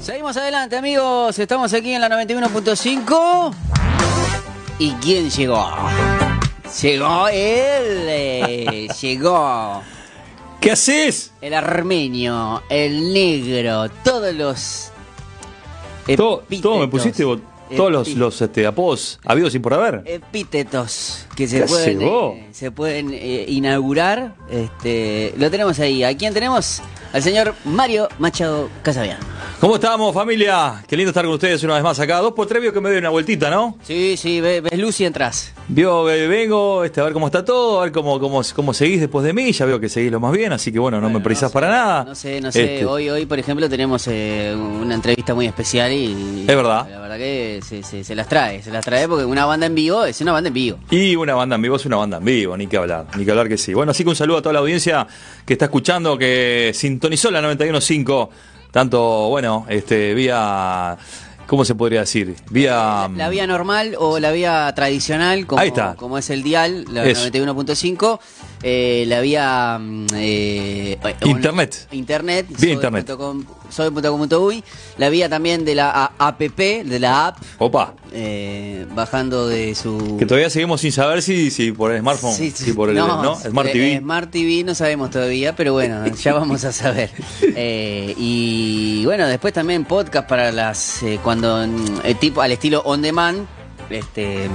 Seguimos 0.00 0.36
adelante, 0.36 0.76
amigos. 0.76 1.38
Estamos 1.38 1.72
aquí 1.74 1.92
en 1.92 2.00
la 2.00 2.08
91.5. 2.08 3.54
¿Y 4.78 4.92
quién 4.92 5.28
llegó? 5.30 5.68
Llegó 6.82 7.28
él. 7.28 8.06
eh, 8.08 8.88
llegó. 9.00 9.82
¿Qué 10.60 10.72
haces? 10.72 11.32
El 11.40 11.54
armenio, 11.54 12.62
el 12.68 13.12
negro, 13.12 13.88
todos 14.04 14.34
los. 14.34 14.90
Todo, 16.16 16.78
me 16.78 16.88
pusiste 16.88 17.22
vos, 17.22 17.38
todos 17.76 17.92
los, 17.92 18.08
los 18.14 18.40
este, 18.40 18.66
apodos 18.66 19.20
habidos 19.26 19.54
y 19.54 19.58
por 19.58 19.74
haber. 19.74 20.02
epítetos 20.06 21.26
que 21.36 21.46
se 21.46 21.60
¿Qué 21.60 21.66
pueden, 21.66 21.98
vos? 22.00 22.34
eh, 22.34 22.48
se 22.52 22.70
pueden 22.70 23.10
eh, 23.12 23.44
inaugurar. 23.48 24.34
Este, 24.50 25.34
lo 25.36 25.50
tenemos 25.50 25.78
ahí. 25.80 26.02
¿A 26.02 26.16
quién 26.16 26.32
tenemos? 26.32 26.80
Al 27.12 27.22
señor 27.22 27.54
Mario 27.64 28.08
Machado 28.18 28.70
Casabian. 28.82 29.18
¿Cómo 29.60 29.74
estamos, 29.74 30.14
familia? 30.14 30.84
Qué 30.86 30.96
lindo 30.96 31.10
estar 31.10 31.24
con 31.24 31.34
ustedes 31.34 31.64
una 31.64 31.74
vez 31.74 31.82
más 31.82 31.98
acá. 31.98 32.18
Dos 32.18 32.32
por 32.32 32.46
tres 32.46 32.62
vio 32.62 32.72
que 32.72 32.80
me 32.80 32.90
doy 32.90 32.98
una 32.98 33.08
vueltita, 33.08 33.50
¿no? 33.50 33.76
Sí, 33.82 34.16
sí, 34.16 34.40
ve- 34.40 34.60
ves 34.60 34.78
luz 34.78 35.00
y 35.00 35.04
entras. 35.04 35.52
Vio 35.66 36.04
vengo 36.04 36.84
este, 36.84 37.00
a 37.00 37.04
ver 37.04 37.12
cómo 37.12 37.26
está 37.26 37.44
todo, 37.44 37.80
a 37.80 37.82
ver 37.82 37.90
cómo, 37.90 38.20
cómo, 38.20 38.40
cómo 38.54 38.72
seguís 38.72 39.00
después 39.00 39.24
de 39.24 39.32
mí. 39.32 39.50
Ya 39.50 39.66
veo 39.66 39.80
que 39.80 39.88
seguís 39.88 40.12
lo 40.12 40.20
más 40.20 40.30
bien, 40.30 40.52
así 40.52 40.70
que 40.70 40.78
bueno, 40.78 41.00
no 41.00 41.10
me 41.10 41.18
precisás 41.18 41.50
sé, 41.50 41.54
para 41.54 41.68
nada. 41.70 42.04
No 42.04 42.14
sé, 42.14 42.40
no 42.40 42.52
sé. 42.52 42.74
Este, 42.74 42.86
Hoy, 42.86 43.10
hoy, 43.10 43.26
por 43.26 43.40
ejemplo, 43.40 43.68
tenemos 43.68 44.06
eh, 44.06 44.54
una 44.56 44.94
entrevista 44.94 45.34
muy 45.34 45.46
especial 45.46 45.92
y. 45.92 46.42
Es 46.46 46.56
verdad. 46.56 46.88
La 46.88 47.00
verdad 47.00 47.16
que 47.18 47.58
se, 47.66 47.82
se- 47.82 48.04
se 48.04 48.14
las 48.14 48.28
trae, 48.28 48.62
se 48.62 48.70
las 48.70 48.84
trae 48.84 49.08
porque 49.08 49.24
una 49.24 49.44
banda 49.44 49.66
en 49.66 49.74
vivo 49.74 50.04
es 50.04 50.20
una 50.20 50.30
banda 50.30 50.48
en 50.48 50.54
vivo. 50.54 50.78
Y 50.92 51.16
una 51.16 51.34
banda 51.34 51.56
en 51.56 51.62
vivo 51.62 51.74
es 51.74 51.84
una 51.84 51.96
banda 51.96 52.18
en 52.18 52.24
vivo, 52.24 52.56
ni 52.56 52.68
que 52.68 52.76
hablar, 52.76 53.06
ni 53.16 53.24
que 53.24 53.32
hablar 53.32 53.48
que 53.48 53.58
sí. 53.58 53.74
Bueno, 53.74 53.90
así 53.90 54.04
que 54.04 54.10
un 54.10 54.16
saludo 54.16 54.36
a 54.38 54.42
toda 54.42 54.52
la 54.52 54.60
audiencia 54.60 55.04
que 55.44 55.54
está 55.54 55.64
escuchando, 55.64 56.16
que 56.16 56.70
sintonizó 56.74 57.32
la 57.32 57.42
91.5, 57.42 58.28
tanto, 58.70 59.28
bueno, 59.28 59.64
este, 59.68 60.14
vía, 60.14 60.96
¿cómo 61.46 61.64
se 61.64 61.74
podría 61.74 62.00
decir? 62.00 62.36
Vía... 62.50 62.74
La, 62.74 63.10
la 63.16 63.28
vía 63.28 63.46
normal 63.46 63.94
o 63.98 64.18
la 64.18 64.30
vía 64.32 64.72
tradicional, 64.74 65.46
como, 65.46 65.60
Ahí 65.62 65.68
está. 65.68 65.94
como 65.96 66.18
es 66.18 66.28
el 66.30 66.42
dial, 66.42 66.84
la 66.90 67.04
Eso. 67.04 67.28
91.5. 67.28 68.18
eh, 68.62 69.04
la 69.06 69.20
vía. 69.20 69.78
mm, 69.80 70.06
eh, 70.14 70.98
on- 71.22 71.28
Internet. 71.30 71.88
Internet. 71.92 72.46
Vía 72.58 72.72
internet. 72.74 73.06
punto 73.06 73.18
com- 73.18 73.44
soy.com.uy. 73.68 74.64
La 74.96 75.08
vía 75.08 75.28
también 75.28 75.64
de 75.64 75.74
la 75.74 76.12
app, 76.18 76.40
de 76.40 76.98
la 76.98 77.28
app, 77.28 77.38
Opa, 77.58 77.94
eh, 78.12 78.86
bajando 78.94 79.46
de 79.48 79.74
su. 79.74 80.16
que 80.18 80.26
todavía 80.26 80.50
seguimos 80.50 80.80
sin 80.80 80.92
saber 80.92 81.22
si, 81.22 81.50
si 81.50 81.72
por 81.72 81.92
el 81.92 82.00
smartphone, 82.00 82.34
Sí, 82.34 82.50
si 82.50 82.72
por 82.72 82.88
el, 82.90 82.96
¿no? 82.96 83.36
Smart 83.36 83.68
eh, 83.68 83.72
TV. 83.72 83.92
eh, 83.94 83.98
Smart 83.98 84.30
TV 84.30 84.64
no 84.64 84.74
sabemos 84.74 85.10
todavía, 85.10 85.54
pero 85.56 85.72
bueno, 85.72 86.06
ya 86.22 86.32
vamos 86.34 86.64
a 86.64 86.72
saber. 86.72 87.10
Eh, 87.42 88.14
y 88.16 89.04
bueno, 89.04 89.26
después 89.26 89.52
también 89.54 89.84
podcast 89.84 90.28
para 90.28 90.52
las 90.52 91.02
eh, 91.02 91.18
cuando 91.22 91.66
mm, 91.66 92.00
el 92.04 92.16
tipo 92.18 92.40
al 92.42 92.52
estilo 92.52 92.82
on 92.84 93.02
demand, 93.02 93.46
este 93.90 94.48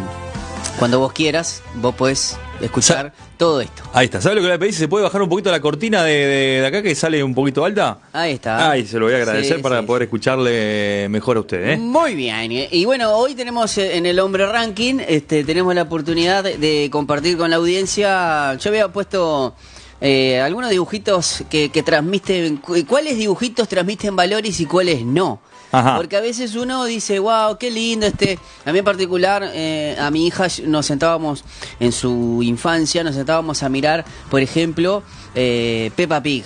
cuando 0.80 1.00
vos 1.00 1.14
quieras, 1.14 1.62
vos 1.76 1.94
podés 1.96 2.36
escuchar 2.66 3.14
todo 3.38 3.62
esto. 3.62 3.84
Ahí 3.94 4.06
está, 4.06 4.22
¿sabes 4.22 4.36
lo 4.38 4.42
que 4.42 4.48
le 4.50 4.60
pedí? 4.60 4.72
Se 4.74 4.88
puede 4.88 5.04
bajar 5.04 5.22
un 5.22 5.30
poquito 5.30 5.52
la 5.52 5.60
cortina 5.60 6.04
de, 6.04 6.14
de- 6.14 6.62
de 6.62 6.66
acá 6.68 6.82
que 6.82 6.96
sale 6.96 7.24
un 7.24 7.34
poquito 7.36 7.64
alta. 7.66 8.00
Ahí 8.14 8.34
está. 8.34 8.72
Ay, 8.72 8.86
se 8.86 8.98
lo 9.00 9.06
voy 9.06 9.14
a 9.14 9.18
agradecer 9.18 9.58
Sí, 9.58 9.62
para 9.64 9.80
sí, 9.82 9.86
poder 9.86 10.04
escucharle 10.04 11.08
mejor 11.10 11.38
a 11.38 11.40
usted, 11.42 11.70
¿eh? 11.72 11.78
Muy 11.78 12.16
bien. 12.16 12.52
Y 12.52 12.86
bueno, 12.86 13.12
hoy 13.16 13.36
tenemos 13.36 13.78
eh, 13.78 13.98
en 13.98 14.06
el 14.06 14.20
Hombre 14.20 14.46
Ranking, 14.46 15.00
este, 15.08 15.44
tenemos 15.44 15.74
la 15.76 15.84
oportunidad 15.84 16.44
de, 16.44 16.90
compartir 16.92 17.38
con 17.38 17.50
la 17.50 17.58
audiencia. 17.58 18.56
Yo 18.56 18.70
había 18.70 18.88
puesto 18.90 19.56
eh, 20.02 20.40
algunos 20.42 20.70
dibujitos 20.70 21.44
que, 21.50 21.70
que 21.70 21.84
transmiten, 21.84 22.58
cu- 22.58 22.86
cuáles 22.88 23.18
dibujitos 23.18 23.68
transmiten 23.68 24.16
valores 24.16 24.60
y 24.60 24.66
cuáles 24.66 25.04
no. 25.06 25.40
Ajá. 25.74 25.98
Porque 25.98 26.16
a 26.16 26.22
veces 26.22 26.56
uno 26.56 26.86
dice, 26.86 27.18
wow, 27.18 27.58
qué 27.60 27.72
lindo 27.72 28.06
este. 28.06 28.38
A 28.64 28.72
mí 28.72 28.78
en 28.80 28.86
particular, 28.86 29.50
eh, 29.54 29.98
a 30.00 30.12
mi 30.12 30.28
hija 30.28 30.48
nos 30.68 30.86
sentábamos 30.86 31.44
en 31.80 31.92
su 31.92 32.42
infancia, 32.44 33.04
nos 33.04 33.16
sentábamos 33.16 33.64
a 33.64 33.70
mirar, 33.70 34.06
por 34.30 34.40
ejemplo, 34.42 35.02
eh, 35.34 35.90
Peppa 35.96 36.22
Pig, 36.22 36.44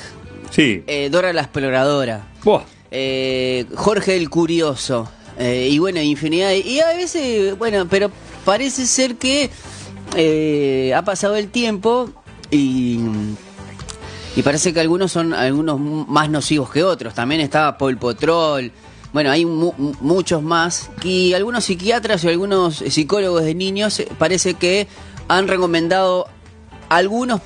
Sí. 0.49 0.81
eh, 0.87 1.09
Dora 1.11 1.33
la 1.33 1.41
Exploradora 1.41 2.25
Buah. 2.43 2.63
Jorge 3.75 4.15
el 4.15 4.29
Curioso, 4.29 5.09
y 5.39 5.77
bueno, 5.77 6.01
infinidad. 6.01 6.49
de- 6.49 6.59
y 6.59 6.79
a 6.79 6.87
veces, 6.93 7.57
bueno, 7.57 7.85
pero 7.89 8.09
parece 8.45 8.87
ser 8.87 9.17
que 9.17 9.49
ha 10.95 11.01
pasado 11.03 11.35
el 11.35 11.49
tiempo 11.49 12.09
y, 12.49 12.97
y 14.37 14.41
parece 14.41 14.73
que 14.73 14.79
algunos 14.79 15.11
son 15.11 15.33
algunos 15.33 15.79
más 15.79 16.29
nocivos 16.29 16.69
que 16.71 16.83
otros. 16.83 17.13
También 17.13 17.41
estaba 17.41 17.77
Paul 17.77 17.97
Potrol. 17.97 18.71
Bueno, 19.17 19.31
hay 19.31 19.45
mu- 19.45 19.73
mu- 19.79 19.95
muchos 19.99 20.43
más. 20.43 20.91
Y 21.03 21.33
algunos 21.33 21.63
psiquiatras 21.65 22.23
y 22.23 22.27
algunos 22.27 22.75
psicólogos 22.87 23.43
de 23.45 23.55
niños 23.55 23.99
eh, 23.99 24.07
parece 24.19 24.53
que 24.53 24.85
han 25.27 25.47
recomendado 25.47 26.27
algunos 26.87 27.41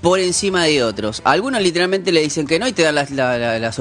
por 0.00 0.20
encima 0.20 0.62
de 0.66 0.84
otros. 0.84 1.20
Algunos 1.24 1.60
literalmente 1.60 2.12
le 2.12 2.20
dicen 2.22 2.46
que 2.46 2.60
no 2.60 2.68
y 2.68 2.72
te 2.72 2.82
dan 2.84 2.94
las, 2.94 3.10
la- 3.10 3.36
la- 3.36 3.58
las 3.58 3.80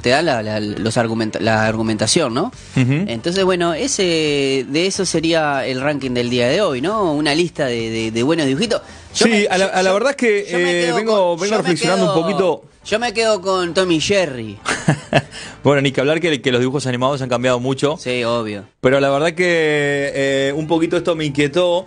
te 0.00 0.08
dan 0.08 0.24
la, 0.24 0.60
los 0.60 0.96
argumenta- 0.96 1.40
la 1.40 1.66
argumentación, 1.66 2.32
¿no? 2.32 2.52
Entonces, 2.74 3.44
bueno, 3.44 3.74
ese 3.74 4.64
de 4.66 4.86
eso 4.86 5.04
sería 5.04 5.66
el 5.66 5.82
ranking 5.82 6.12
del 6.12 6.30
día 6.30 6.48
de 6.48 6.62
hoy, 6.62 6.80
¿no? 6.80 7.12
Una 7.12 7.34
lista 7.34 7.66
de, 7.66 7.90
de- 7.90 8.10
de 8.12 8.22
buenos 8.22 8.46
dibujitos. 8.46 8.80
Yo 9.14 9.26
Sí, 9.26 9.46
a 9.50 9.58
la- 9.58 9.66
a 9.66 9.82
la 9.82 9.92
verdad 9.92 10.12
es 10.12 10.16
que, 10.16 10.38
eh, 10.48 10.92
vengo- 10.94 11.36
vengo 11.36 11.56
reflexionando 11.58 12.14
un 12.14 12.22
poquito. 12.22 12.62
Yo 12.86 12.98
me 12.98 13.12
quedo 13.12 13.42
con 13.42 13.74
Tommy 13.74 14.00
Jerry. 14.00 14.58
bueno, 15.64 15.82
ni 15.82 15.92
que 15.92 16.00
hablar 16.00 16.20
que, 16.20 16.40
que 16.40 16.52
los 16.52 16.60
dibujos 16.60 16.86
animados 16.86 17.22
han 17.22 17.28
cambiado 17.28 17.60
mucho. 17.60 17.96
Sí, 17.98 18.24
obvio. 18.24 18.64
Pero 18.80 19.00
la 19.00 19.10
verdad 19.10 19.32
que 19.32 20.12
eh, 20.14 20.52
un 20.54 20.66
poquito 20.66 20.96
esto 20.96 21.14
me 21.14 21.24
inquietó 21.24 21.86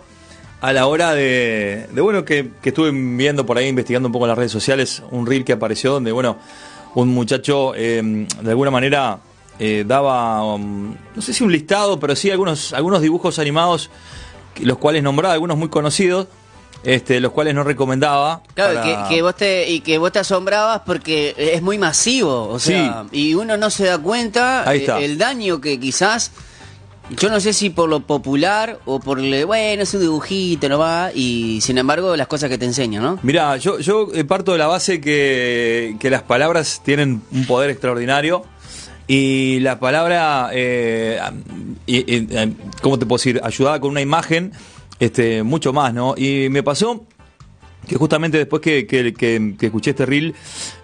a 0.60 0.72
la 0.72 0.86
hora 0.86 1.12
de, 1.14 1.86
de, 1.92 2.00
bueno, 2.00 2.24
que, 2.24 2.50
que 2.62 2.68
estuve 2.68 2.90
viendo 2.92 3.44
por 3.44 3.58
ahí, 3.58 3.68
investigando 3.68 4.08
un 4.08 4.12
poco 4.12 4.26
en 4.26 4.30
las 4.30 4.38
redes 4.38 4.52
sociales, 4.52 5.02
un 5.10 5.26
reel 5.26 5.44
que 5.44 5.52
apareció 5.52 5.92
donde, 5.92 6.12
bueno, 6.12 6.38
un 6.94 7.08
muchacho 7.08 7.74
eh, 7.74 8.00
de 8.02 8.50
alguna 8.50 8.70
manera 8.70 9.18
eh, 9.58 9.84
daba, 9.86 10.54
um, 10.54 10.94
no 11.14 11.22
sé 11.22 11.32
si 11.32 11.44
un 11.44 11.52
listado, 11.52 11.98
pero 12.00 12.16
sí 12.16 12.30
algunos, 12.30 12.72
algunos 12.72 13.00
dibujos 13.00 13.38
animados, 13.38 13.90
los 14.60 14.78
cuales 14.78 15.02
nombraba, 15.02 15.34
algunos 15.34 15.56
muy 15.56 15.68
conocidos, 15.68 16.28
este, 16.84 17.20
los 17.20 17.32
cuales 17.32 17.54
no 17.54 17.62
recomendaba. 17.64 18.42
Claro, 18.54 18.74
para- 18.80 19.08
que, 19.08 19.14
que 19.14 19.22
vos 19.22 19.36
te, 19.36 19.70
y 19.70 19.80
que 19.80 19.98
vos 19.98 20.10
te 20.12 20.18
asombrabas 20.18 20.82
porque 20.84 21.34
es 21.36 21.62
muy 21.62 21.78
masivo, 21.78 22.48
o 22.48 22.58
sea, 22.58 23.04
y 23.12 23.34
uno 23.34 23.56
no 23.56 23.70
se 23.70 23.84
da 23.86 23.98
cuenta 23.98 24.68
Ahí 24.68 24.78
eh, 24.78 24.80
está. 24.82 24.98
el 25.00 25.16
daño 25.18 25.60
que 25.60 25.78
quizás, 25.78 26.32
yo 27.10 27.28
no 27.30 27.40
sé 27.40 27.52
si 27.52 27.70
por 27.70 27.88
lo 27.88 28.00
popular 28.00 28.78
o 28.86 28.98
por, 28.98 29.18
le, 29.20 29.44
bueno, 29.44 29.82
es 29.82 29.92
un 29.94 30.00
dibujito, 30.00 30.68
no 30.68 30.78
va, 30.78 31.10
y 31.14 31.60
sin 31.60 31.78
embargo 31.78 32.16
las 32.16 32.26
cosas 32.26 32.48
que 32.50 32.58
te 32.58 32.64
enseñan, 32.64 33.02
¿no? 33.02 33.18
Mira, 33.22 33.56
yo, 33.58 33.78
yo 33.78 34.08
eh, 34.14 34.24
parto 34.24 34.52
de 34.52 34.58
la 34.58 34.66
base 34.66 35.00
que, 35.00 35.96
que 36.00 36.10
las 36.10 36.22
palabras 36.22 36.80
tienen 36.84 37.22
un 37.30 37.44
poder 37.46 37.70
extraordinario 37.70 38.44
y 39.06 39.60
la 39.60 39.78
palabra, 39.78 40.50
eh, 40.52 41.20
y- 41.86 41.98
y, 41.98 42.26
eh, 42.30 42.52
¿cómo 42.80 42.98
te 42.98 43.04
puedo 43.06 43.18
decir? 43.18 43.40
Ayudada 43.44 43.78
con 43.80 43.90
una 43.90 44.00
imagen, 44.00 44.52
este, 45.02 45.42
mucho 45.42 45.72
más, 45.72 45.92
¿no? 45.92 46.14
Y 46.16 46.48
me 46.48 46.62
pasó 46.62 47.04
que 47.88 47.96
justamente 47.96 48.38
después 48.38 48.62
que, 48.62 48.86
que- 48.86 49.12
que- 49.12 49.66
escuché 49.66 49.90
este 49.90 50.06
reel, 50.06 50.34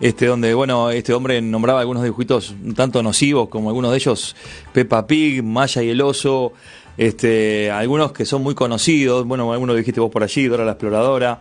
este, 0.01 0.27
donde 0.27 0.53
bueno, 0.55 0.91
este 0.91 1.13
hombre 1.15 1.41
nombraba 1.41 1.79
algunos 1.81 2.03
dibujitos 2.03 2.57
tanto 2.75 3.01
nocivos, 3.05 3.49
como 3.49 3.69
algunos 3.69 3.93
de 3.93 3.99
ellos, 3.99 4.35
Peppa 4.73 5.07
Pig, 5.07 5.45
Maya 5.45 5.81
y 5.85 5.91
el 5.91 6.01
oso, 6.01 6.53
este, 6.97 7.71
algunos 7.71 8.11
que 8.11 8.25
son 8.25 8.43
muy 8.43 8.57
conocidos, 8.57 9.25
bueno, 9.29 9.53
algunos 9.53 9.77
dijiste 9.77 10.01
vos 10.01 10.11
por 10.11 10.25
allí, 10.25 10.49
Dora 10.49 10.65
la 10.65 10.73
exploradora, 10.73 11.41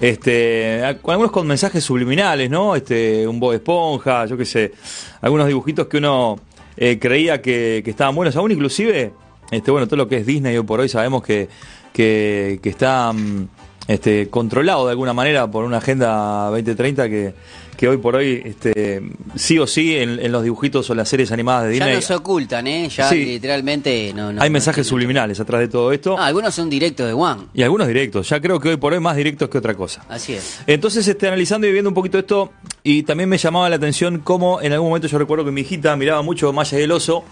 este, 0.00 0.82
algunos 0.82 1.30
con 1.32 1.46
mensajes 1.46 1.84
subliminales, 1.84 2.48
¿no? 2.48 2.74
Este, 2.74 3.28
un 3.28 3.38
Bob 3.40 3.52
Esponja, 3.52 4.24
yo 4.24 4.38
qué 4.38 4.46
sé, 4.46 4.72
algunos 5.20 5.46
dibujitos 5.48 5.86
que 5.88 5.98
uno 5.98 6.40
eh, 6.78 6.98
creía 6.98 7.42
que, 7.42 7.82
que 7.84 7.90
estaban 7.90 8.14
buenos, 8.14 8.34
aún 8.36 8.52
inclusive, 8.52 9.12
este, 9.50 9.70
bueno, 9.70 9.86
todo 9.86 9.96
lo 9.96 10.08
que 10.08 10.16
es 10.18 10.26
Disney 10.26 10.56
hoy 10.56 10.64
por 10.64 10.80
hoy 10.80 10.88
sabemos 10.88 11.22
que, 11.22 11.48
que, 11.92 12.60
que 12.62 12.68
está 12.68 13.12
mm, 13.12 13.48
este, 13.88 14.28
controlado 14.28 14.86
de 14.86 14.90
alguna 14.92 15.12
manera 15.12 15.50
por 15.50 15.64
una 15.64 15.78
agenda 15.78 16.46
2030 16.50 17.08
que, 17.08 17.34
que 17.76 17.88
hoy 17.88 17.96
por 17.96 18.16
hoy, 18.16 18.42
este, 18.44 19.00
sí 19.36 19.58
o 19.58 19.66
sí, 19.66 19.96
en, 19.96 20.18
en 20.18 20.32
los 20.32 20.42
dibujitos 20.42 20.90
o 20.90 20.94
las 20.96 21.08
series 21.08 21.30
animadas 21.32 21.64
de 21.68 21.78
Ya 21.78 21.84
Disney 21.86 21.94
no 21.94 22.02
se 22.02 22.14
ocultan, 22.14 22.66
¿eh? 22.66 22.88
Ya 22.88 23.08
Sí. 23.08 23.24
literalmente 23.24 24.12
no, 24.14 24.32
no 24.32 24.42
hay 24.42 24.48
no 24.48 24.52
mensajes 24.52 24.86
subliminales 24.86 25.38
atrás 25.40 25.60
de 25.60 25.68
todo 25.68 25.92
esto 25.92 26.16
Ah, 26.18 26.26
algunos 26.26 26.54
son 26.54 26.68
directos 26.68 27.06
de 27.06 27.12
One, 27.12 27.44
y 27.54 27.62
algunos 27.62 27.86
directos. 27.86 28.28
Ya 28.28 28.40
creo 28.40 28.58
que 28.60 28.70
hoy 28.70 28.76
por 28.78 28.92
hoy 28.92 29.00
más 29.00 29.16
directos 29.16 29.48
que 29.48 29.58
otra 29.58 29.74
cosa. 29.74 30.04
así 30.08 30.34
es. 30.34 30.60
Entonces, 30.66 31.06
este, 31.06 31.28
analizando 31.28 31.66
y 31.66 31.72
viendo 31.72 31.88
un 31.88 31.94
poquito 31.94 32.18
esto, 32.18 32.52
y 32.82 33.04
también 33.04 33.28
me 33.28 33.38
llamaba 33.38 33.68
la 33.70 33.76
atención 33.76 34.18
cómo 34.24 34.60
en 34.60 34.72
algún 34.72 34.88
momento 34.88 35.06
yo 35.08 35.16
recuerdo 35.18 35.44
que 35.44 35.52
mi 35.52 35.60
hijita 35.62 35.94
miraba 35.96 36.20
mucho 36.22 36.52
Maya 36.52 36.78
y 36.78 36.82
el 36.82 36.90
oso. 36.92 37.24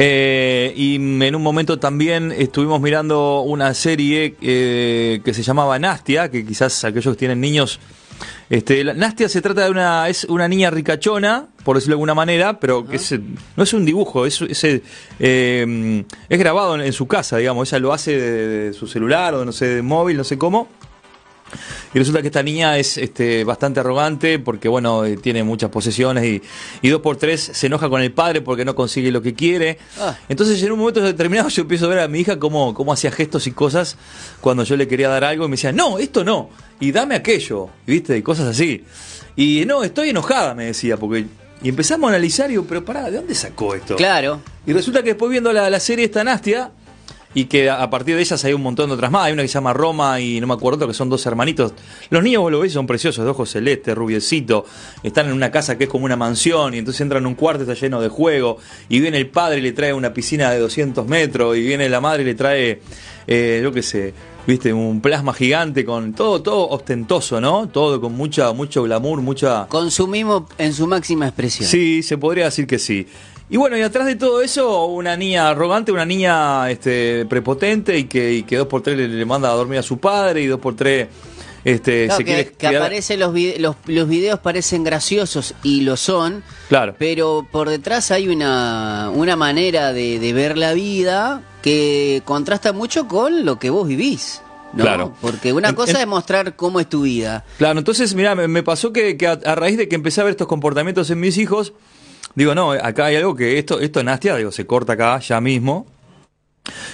Eh, 0.00 0.72
y 0.76 0.94
en 0.94 1.34
un 1.34 1.42
momento 1.42 1.80
también 1.80 2.30
estuvimos 2.30 2.80
mirando 2.80 3.40
una 3.40 3.74
serie 3.74 4.36
eh, 4.40 5.20
que 5.24 5.34
se 5.34 5.42
llamaba 5.42 5.76
Nastia, 5.80 6.30
que 6.30 6.46
quizás 6.46 6.84
aquellos 6.84 7.16
que 7.16 7.18
tienen 7.18 7.40
niños. 7.40 7.80
Este, 8.48 8.84
Nastia 8.84 9.28
se 9.28 9.42
trata 9.42 9.64
de 9.64 9.70
una, 9.70 10.08
es 10.08 10.22
una 10.22 10.46
niña 10.46 10.70
ricachona, 10.70 11.48
por 11.64 11.76
decirlo 11.76 11.94
de 11.94 11.96
alguna 11.96 12.14
manera, 12.14 12.60
pero 12.60 12.86
que 12.86 12.94
es, 12.94 13.12
no 13.56 13.64
es 13.64 13.72
un 13.72 13.84
dibujo, 13.84 14.24
es, 14.24 14.40
es, 14.40 14.64
eh, 15.18 16.04
es 16.28 16.38
grabado 16.38 16.76
en, 16.76 16.82
en 16.82 16.92
su 16.92 17.08
casa, 17.08 17.38
digamos. 17.38 17.72
Ella 17.72 17.80
lo 17.80 17.92
hace 17.92 18.16
de, 18.16 18.48
de 18.48 18.72
su 18.74 18.86
celular 18.86 19.34
o 19.34 19.44
no 19.44 19.50
sé, 19.50 19.66
de 19.66 19.82
móvil, 19.82 20.16
no 20.16 20.22
sé 20.22 20.38
cómo. 20.38 20.68
Y 21.94 21.98
resulta 21.98 22.20
que 22.20 22.28
esta 22.28 22.42
niña 22.42 22.78
es 22.78 22.98
este, 22.98 23.44
bastante 23.44 23.80
arrogante 23.80 24.38
porque, 24.38 24.68
bueno, 24.68 25.04
eh, 25.04 25.16
tiene 25.16 25.42
muchas 25.42 25.70
posesiones 25.70 26.24
y, 26.24 26.42
y 26.82 26.88
dos 26.88 27.00
por 27.00 27.16
tres 27.16 27.50
se 27.52 27.66
enoja 27.66 27.88
con 27.88 28.02
el 28.02 28.12
padre 28.12 28.40
porque 28.40 28.64
no 28.64 28.74
consigue 28.74 29.10
lo 29.10 29.22
que 29.22 29.34
quiere. 29.34 29.78
Ah. 29.98 30.16
Entonces, 30.28 30.62
en 30.62 30.72
un 30.72 30.78
momento 30.78 31.00
determinado, 31.00 31.48
yo 31.48 31.62
empiezo 31.62 31.86
a 31.86 31.88
ver 31.88 31.98
a 32.00 32.08
mi 32.08 32.20
hija 32.20 32.38
cómo, 32.38 32.74
cómo 32.74 32.92
hacía 32.92 33.10
gestos 33.10 33.46
y 33.46 33.52
cosas 33.52 33.96
cuando 34.40 34.64
yo 34.64 34.76
le 34.76 34.88
quería 34.88 35.08
dar 35.08 35.24
algo 35.24 35.44
y 35.44 35.48
me 35.48 35.56
decía, 35.56 35.72
no, 35.72 35.98
esto 35.98 36.24
no, 36.24 36.50
y 36.80 36.92
dame 36.92 37.14
aquello, 37.14 37.70
¿viste? 37.86 38.16
Y 38.16 38.22
cosas 38.22 38.46
así. 38.46 38.84
Y 39.36 39.64
no, 39.66 39.84
estoy 39.84 40.10
enojada, 40.10 40.54
me 40.54 40.66
decía, 40.66 40.96
porque. 40.96 41.26
Y 41.60 41.68
empezamos 41.68 42.08
a 42.08 42.14
analizar 42.14 42.46
y 42.46 42.50
digo, 42.50 42.66
pero 42.68 42.84
pará, 42.84 43.10
¿de 43.10 43.16
dónde 43.16 43.34
sacó 43.34 43.74
esto? 43.74 43.96
Claro. 43.96 44.40
Y 44.64 44.72
resulta 44.72 45.02
que 45.02 45.10
después 45.10 45.30
viendo 45.30 45.52
la, 45.52 45.68
la 45.68 45.80
serie 45.80 46.04
esta 46.04 46.22
Nastia, 46.22 46.70
y 47.34 47.44
que 47.44 47.68
a 47.68 47.88
partir 47.90 48.16
de 48.16 48.22
ellas 48.22 48.42
hay 48.44 48.52
un 48.52 48.62
montón 48.62 48.88
de 48.88 48.94
otras 48.94 49.10
más. 49.10 49.26
Hay 49.26 49.32
una 49.32 49.42
que 49.42 49.48
se 49.48 49.54
llama 49.54 49.72
Roma 49.72 50.20
y 50.20 50.40
no 50.40 50.46
me 50.46 50.54
acuerdo 50.54 50.86
que 50.86 50.94
son 50.94 51.08
dos 51.08 51.24
hermanitos. 51.26 51.74
Los 52.10 52.22
niños, 52.22 52.42
vos 52.42 52.50
lo 52.50 52.60
ves, 52.60 52.72
son 52.72 52.86
preciosos, 52.86 53.24
de 53.24 53.30
ojos 53.30 53.50
celeste, 53.50 53.94
rubiecito. 53.94 54.64
Están 55.02 55.26
en 55.26 55.32
una 55.32 55.50
casa 55.50 55.76
que 55.76 55.84
es 55.84 55.90
como 55.90 56.04
una 56.06 56.16
mansión 56.16 56.74
y 56.74 56.78
entonces 56.78 57.00
entran 57.02 57.24
a 57.24 57.28
un 57.28 57.34
cuarto, 57.34 57.62
está 57.62 57.74
lleno 57.74 58.00
de 58.00 58.08
juego. 58.08 58.58
Y 58.88 59.00
viene 59.00 59.18
el 59.18 59.28
padre 59.28 59.58
y 59.58 59.62
le 59.62 59.72
trae 59.72 59.92
una 59.92 60.12
piscina 60.12 60.50
de 60.50 60.58
200 60.58 61.06
metros. 61.06 61.56
Y 61.56 61.62
viene 61.62 61.88
la 61.88 62.00
madre 62.00 62.22
y 62.22 62.26
le 62.26 62.34
trae, 62.34 62.80
eh, 63.26 63.60
yo 63.62 63.72
qué 63.72 63.82
sé, 63.82 64.14
viste, 64.46 64.72
un 64.72 65.02
plasma 65.02 65.34
gigante 65.34 65.84
con 65.84 66.14
todo, 66.14 66.40
todo 66.40 66.68
ostentoso, 66.70 67.40
¿no? 67.40 67.68
Todo 67.68 68.00
con 68.00 68.14
mucha, 68.14 68.52
mucho 68.54 68.82
glamour, 68.82 69.20
mucha... 69.20 69.66
Consumismo 69.68 70.48
en 70.56 70.72
su 70.72 70.86
máxima 70.86 71.26
expresión. 71.26 71.68
Sí, 71.68 72.02
se 72.02 72.16
podría 72.16 72.46
decir 72.46 72.66
que 72.66 72.78
sí. 72.78 73.06
Y 73.50 73.56
bueno, 73.56 73.76
y 73.78 73.82
atrás 73.82 74.06
de 74.06 74.16
todo 74.16 74.42
eso, 74.42 74.84
una 74.86 75.16
niña 75.16 75.48
arrogante, 75.48 75.90
una 75.90 76.04
niña 76.04 76.70
este, 76.70 77.24
prepotente 77.26 77.96
y 77.98 78.04
que, 78.04 78.34
y 78.34 78.42
que 78.42 78.56
dos 78.58 78.66
por 78.66 78.82
tres 78.82 78.96
le, 78.98 79.08
le 79.08 79.24
manda 79.24 79.50
a 79.50 79.54
dormir 79.54 79.78
a 79.78 79.82
su 79.82 79.98
padre 79.98 80.42
y 80.42 80.46
dos 80.46 80.60
por 80.60 80.76
tres 80.76 81.08
este, 81.64 82.04
Claro, 82.06 82.18
se 82.18 82.24
que, 82.24 82.32
quiere 82.34 82.52
que 82.52 82.66
aparecen 82.76 83.20
los, 83.20 83.32
vide- 83.32 83.58
los, 83.58 83.76
los 83.86 84.08
videos 84.08 84.38
parecen 84.40 84.84
graciosos 84.84 85.54
y 85.62 85.80
lo 85.80 85.96
son, 85.96 86.42
Claro. 86.68 86.94
pero 86.98 87.46
por 87.50 87.68
detrás 87.70 88.10
hay 88.10 88.28
una, 88.28 89.10
una 89.14 89.34
manera 89.34 89.92
de, 89.94 90.18
de 90.18 90.32
ver 90.34 90.56
la 90.58 90.72
vida 90.74 91.42
que 91.62 92.22
contrasta 92.26 92.72
mucho 92.72 93.08
con 93.08 93.44
lo 93.46 93.58
que 93.58 93.70
vos 93.70 93.88
vivís. 93.88 94.42
¿no? 94.74 94.84
Claro. 94.84 95.14
Porque 95.22 95.54
una 95.54 95.70
En- 95.70 95.74
cosa 95.74 95.92
en- 95.92 96.00
es 96.02 96.06
mostrar 96.06 96.54
cómo 96.54 96.80
es 96.80 96.88
tu 96.88 97.02
vida. 97.02 97.44
Claro, 97.56 97.78
entonces, 97.78 98.14
mira, 98.14 98.34
me, 98.34 98.46
me 98.46 98.62
pasó 98.62 98.92
que, 98.92 99.16
que 99.16 99.26
a, 99.26 99.32
a 99.32 99.54
raíz 99.54 99.78
de 99.78 99.88
que 99.88 99.94
empecé 99.96 100.20
a 100.20 100.24
ver 100.24 100.32
estos 100.32 100.46
comportamientos 100.46 101.10
en 101.10 101.18
mis 101.18 101.38
hijos, 101.38 101.72
digo, 102.38 102.54
no, 102.54 102.72
acá 102.72 103.06
hay 103.06 103.16
algo 103.16 103.34
que 103.34 103.58
esto, 103.58 103.80
esto 103.80 104.02
Nastia, 104.02 104.36
digo, 104.36 104.52
se 104.52 104.66
corta 104.66 104.94
acá 104.94 105.18
ya 105.20 105.40
mismo. 105.40 105.86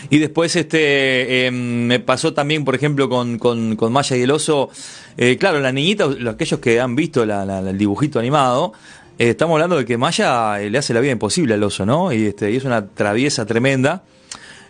Y 0.08 0.18
después 0.18 0.54
este 0.56 1.46
eh, 1.46 1.50
me 1.50 1.98
pasó 1.98 2.32
también, 2.32 2.64
por 2.64 2.74
ejemplo, 2.74 3.08
con, 3.08 3.38
con, 3.38 3.74
con 3.76 3.92
Maya 3.92 4.16
y 4.16 4.22
el 4.22 4.30
oso. 4.30 4.70
eh, 5.16 5.36
claro, 5.36 5.58
la 5.60 5.72
niñita, 5.72 6.06
los- 6.06 6.34
aquellos 6.34 6.60
que 6.60 6.80
han 6.80 6.94
visto 6.94 7.22
el 7.24 7.78
dibujito 7.78 8.18
animado, 8.20 8.72
eh, 9.18 9.30
estamos 9.30 9.54
hablando 9.54 9.76
de 9.76 9.84
que 9.84 9.96
Maya 9.96 10.60
eh, 10.60 10.70
le 10.70 10.78
hace 10.78 10.94
la 10.94 11.00
vida 11.00 11.12
imposible 11.12 11.54
al 11.54 11.62
oso, 11.62 11.84
¿no? 11.84 12.12
Y, 12.12 12.26
este, 12.26 12.50
y 12.52 12.56
es 12.56 12.64
una 12.64 12.86
traviesa 12.86 13.46
tremenda. 13.46 14.02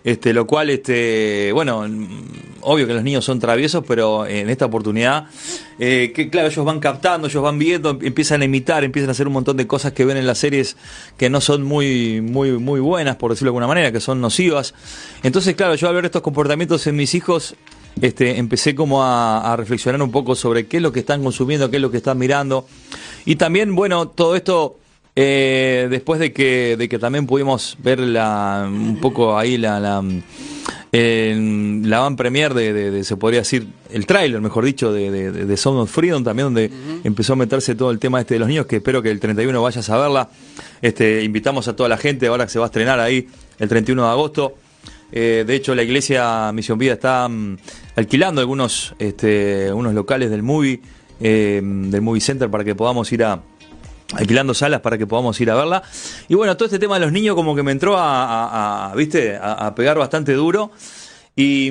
Este, 0.04 0.32
lo 0.34 0.46
cual, 0.46 0.68
este, 0.70 1.50
bueno, 1.52 1.86
obvio 2.64 2.86
que 2.86 2.94
los 2.94 3.02
niños 3.04 3.24
son 3.24 3.38
traviesos, 3.38 3.84
pero 3.86 4.26
en 4.26 4.50
esta 4.50 4.66
oportunidad, 4.66 5.26
eh, 5.78 6.12
que 6.14 6.30
claro, 6.30 6.48
ellos 6.48 6.64
van 6.64 6.80
captando, 6.80 7.28
ellos 7.28 7.42
van 7.42 7.58
viendo, 7.58 7.98
empiezan 8.02 8.42
a 8.42 8.44
imitar, 8.44 8.84
empiezan 8.84 9.10
a 9.10 9.12
hacer 9.12 9.26
un 9.26 9.34
montón 9.34 9.56
de 9.56 9.66
cosas 9.66 9.92
que 9.92 10.04
ven 10.04 10.16
en 10.16 10.26
las 10.26 10.38
series 10.38 10.76
que 11.16 11.30
no 11.30 11.40
son 11.40 11.62
muy, 11.62 12.20
muy, 12.20 12.52
muy 12.52 12.80
buenas, 12.80 13.16
por 13.16 13.30
decirlo 13.30 13.46
de 13.46 13.50
alguna 13.50 13.66
manera, 13.66 13.92
que 13.92 14.00
son 14.00 14.20
nocivas. 14.20 14.74
Entonces, 15.22 15.54
claro, 15.54 15.74
yo 15.74 15.88
al 15.88 15.94
ver 15.94 16.06
estos 16.06 16.22
comportamientos 16.22 16.86
en 16.86 16.96
mis 16.96 17.14
hijos, 17.14 17.54
este, 18.00 18.38
empecé 18.38 18.74
como 18.74 19.04
a, 19.04 19.54
reflexionar 19.56 20.02
un 20.02 20.10
poco 20.10 20.34
sobre 20.34 20.66
qué 20.66 20.78
es 20.78 20.82
lo 20.82 20.92
que 20.92 21.00
están 21.00 21.22
consumiendo, 21.22 21.70
qué 21.70 21.76
es 21.76 21.82
lo 21.82 21.90
que 21.90 21.98
están 21.98 22.18
mirando. 22.18 22.66
Y 23.24 23.36
también, 23.36 23.74
bueno, 23.74 24.08
todo 24.08 24.36
esto 24.36 24.78
eh, 25.16 25.86
después 25.90 26.18
de 26.18 26.32
que, 26.32 26.76
de 26.76 26.88
que 26.88 26.98
también 26.98 27.26
pudimos 27.26 27.76
ver 27.82 28.00
la, 28.00 28.66
un 28.68 28.98
poco 29.00 29.38
ahí 29.38 29.56
la, 29.56 30.02
en 30.96 31.82
la 31.90 31.98
van 31.98 32.14
premier 32.16 32.54
de, 32.54 32.72
de- 32.72 32.90
de, 32.92 33.04
se 33.04 33.16
podría 33.16 33.40
decir, 33.40 33.66
el 33.90 34.06
tráiler, 34.06 34.40
mejor 34.40 34.64
dicho, 34.64 34.92
de, 34.92 35.10
de, 35.10 35.32
de- 35.32 35.44
de 35.44 35.56
Sound 35.56 35.80
of 35.80 35.90
Freedom, 35.90 36.22
también 36.22 36.46
donde 36.46 36.70
empezó 37.02 37.32
a 37.32 37.36
meterse 37.36 37.74
todo 37.74 37.90
el 37.90 37.98
tema 37.98 38.20
este 38.20 38.34
de 38.34 38.40
los 38.40 38.48
niños, 38.48 38.66
que 38.66 38.76
espero 38.76 39.02
que 39.02 39.10
el 39.10 39.18
31 39.18 39.60
vayas 39.60 39.90
a 39.90 39.98
verla. 39.98 40.28
Este, 40.80 41.24
invitamos 41.24 41.66
a 41.68 41.74
toda 41.74 41.88
la 41.88 41.96
gente, 41.96 42.26
ahora 42.28 42.44
que 42.44 42.52
se 42.52 42.58
va 42.60 42.66
a 42.66 42.68
estrenar 42.68 43.00
ahí 43.00 43.26
el 43.58 43.68
31 43.68 44.02
de 44.04 44.08
agosto. 44.08 44.54
Eh, 45.12 45.44
de 45.46 45.54
hecho, 45.54 45.74
la 45.74 45.82
iglesia 45.82 46.52
Misión 46.52 46.78
Vida 46.78 46.92
está 46.94 47.28
mm, 47.28 47.56
alquilando 47.96 48.40
algunos, 48.40 48.94
este, 48.98 49.72
unos 49.72 49.94
locales 49.94 50.30
del 50.30 50.42
movie, 50.42 50.80
eh, 51.20 51.60
del 51.62 52.02
movie 52.02 52.20
center 52.20 52.48
para 52.50 52.64
que 52.64 52.74
podamos 52.74 53.10
ir 53.12 53.24
a, 53.24 53.40
alquilando 54.16 54.54
salas 54.54 54.80
para 54.80 54.98
que 54.98 55.06
podamos 55.06 55.40
ir 55.40 55.50
a 55.50 55.54
verla. 55.54 55.82
Y 56.28 56.34
bueno, 56.34 56.56
todo 56.56 56.66
este 56.66 56.78
tema 56.78 56.94
de 56.94 57.00
los 57.00 57.12
niños 57.12 57.34
como 57.34 57.54
que 57.54 57.62
me 57.62 57.72
entró 57.72 57.96
a, 57.98 58.92
¿viste? 58.96 59.38
A, 59.40 59.74
pegar 59.74 59.98
bastante 59.98 60.32
duro. 60.34 60.70
Y, 61.36 61.70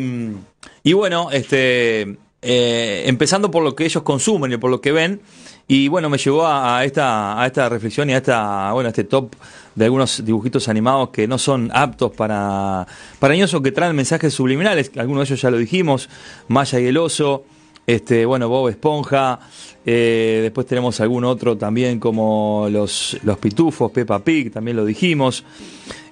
y 0.84 0.94
bueno, 0.94 1.30
este, 1.32 2.18
eh, 2.42 3.04
empezando 3.06 3.50
por 3.50 3.64
lo 3.64 3.76
que 3.76 3.86
ellos 3.86 4.04
consumen 4.04 4.52
y 4.52 4.58
por 4.58 4.70
lo 4.70 4.82
que 4.82 4.92
ven. 4.92 5.22
Y 5.68 5.88
bueno, 5.88 6.10
me 6.10 6.18
llevó 6.18 6.46
a, 6.46 6.80
a 6.80 6.86
esta, 6.86 7.42
a 7.42 7.48
esta 7.48 7.70
reflexión 7.70 8.10
y 8.10 8.14
a 8.14 8.18
esta, 8.18 8.74
bueno, 8.74 8.88
a 8.88 8.92
este 8.92 9.06
top 9.06 9.34
de 9.76 9.86
algunos 9.86 10.24
dibujitos 10.24 10.68
animados 10.68 11.10
que 11.10 11.28
no 11.28 11.38
son 11.38 11.72
aptos 11.74 12.12
para, 12.12 12.86
para 13.20 13.34
niños 13.34 13.54
o 13.54 13.62
que 13.62 13.72
traen 13.72 13.96
mensajes 13.96 14.34
subliminales. 14.34 14.92
Algunos 14.98 15.28
de 15.28 15.34
ellos 15.34 15.42
ya 15.42 15.52
lo 15.52 15.58
dijimos, 15.58 16.10
Maya 16.48 16.80
y 16.80 16.88
el 16.88 16.98
oso, 16.98 17.46
este, 17.86 18.26
bueno, 18.26 18.48
Bob 18.48 18.70
Esponja, 18.70 19.40
eh, 19.86 20.40
después 20.42 20.66
tenemos 20.66 21.02
algún 21.02 21.26
otro 21.26 21.58
también 21.58 22.00
como 22.00 22.68
los, 22.70 23.18
los 23.24 23.38
pitufos, 23.38 23.92
Peppa 23.92 24.20
Pig, 24.20 24.52
también 24.52 24.78
lo 24.78 24.86
dijimos. 24.86 25.44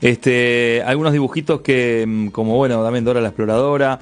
Este, 0.01 0.83
algunos 0.85 1.13
dibujitos 1.13 1.61
que, 1.61 2.05
mm, 2.07 2.27
como 2.27 2.57
bueno, 2.57 2.83
también 2.83 3.05
Dora 3.05 3.21
la 3.21 3.29
Exploradora. 3.29 3.99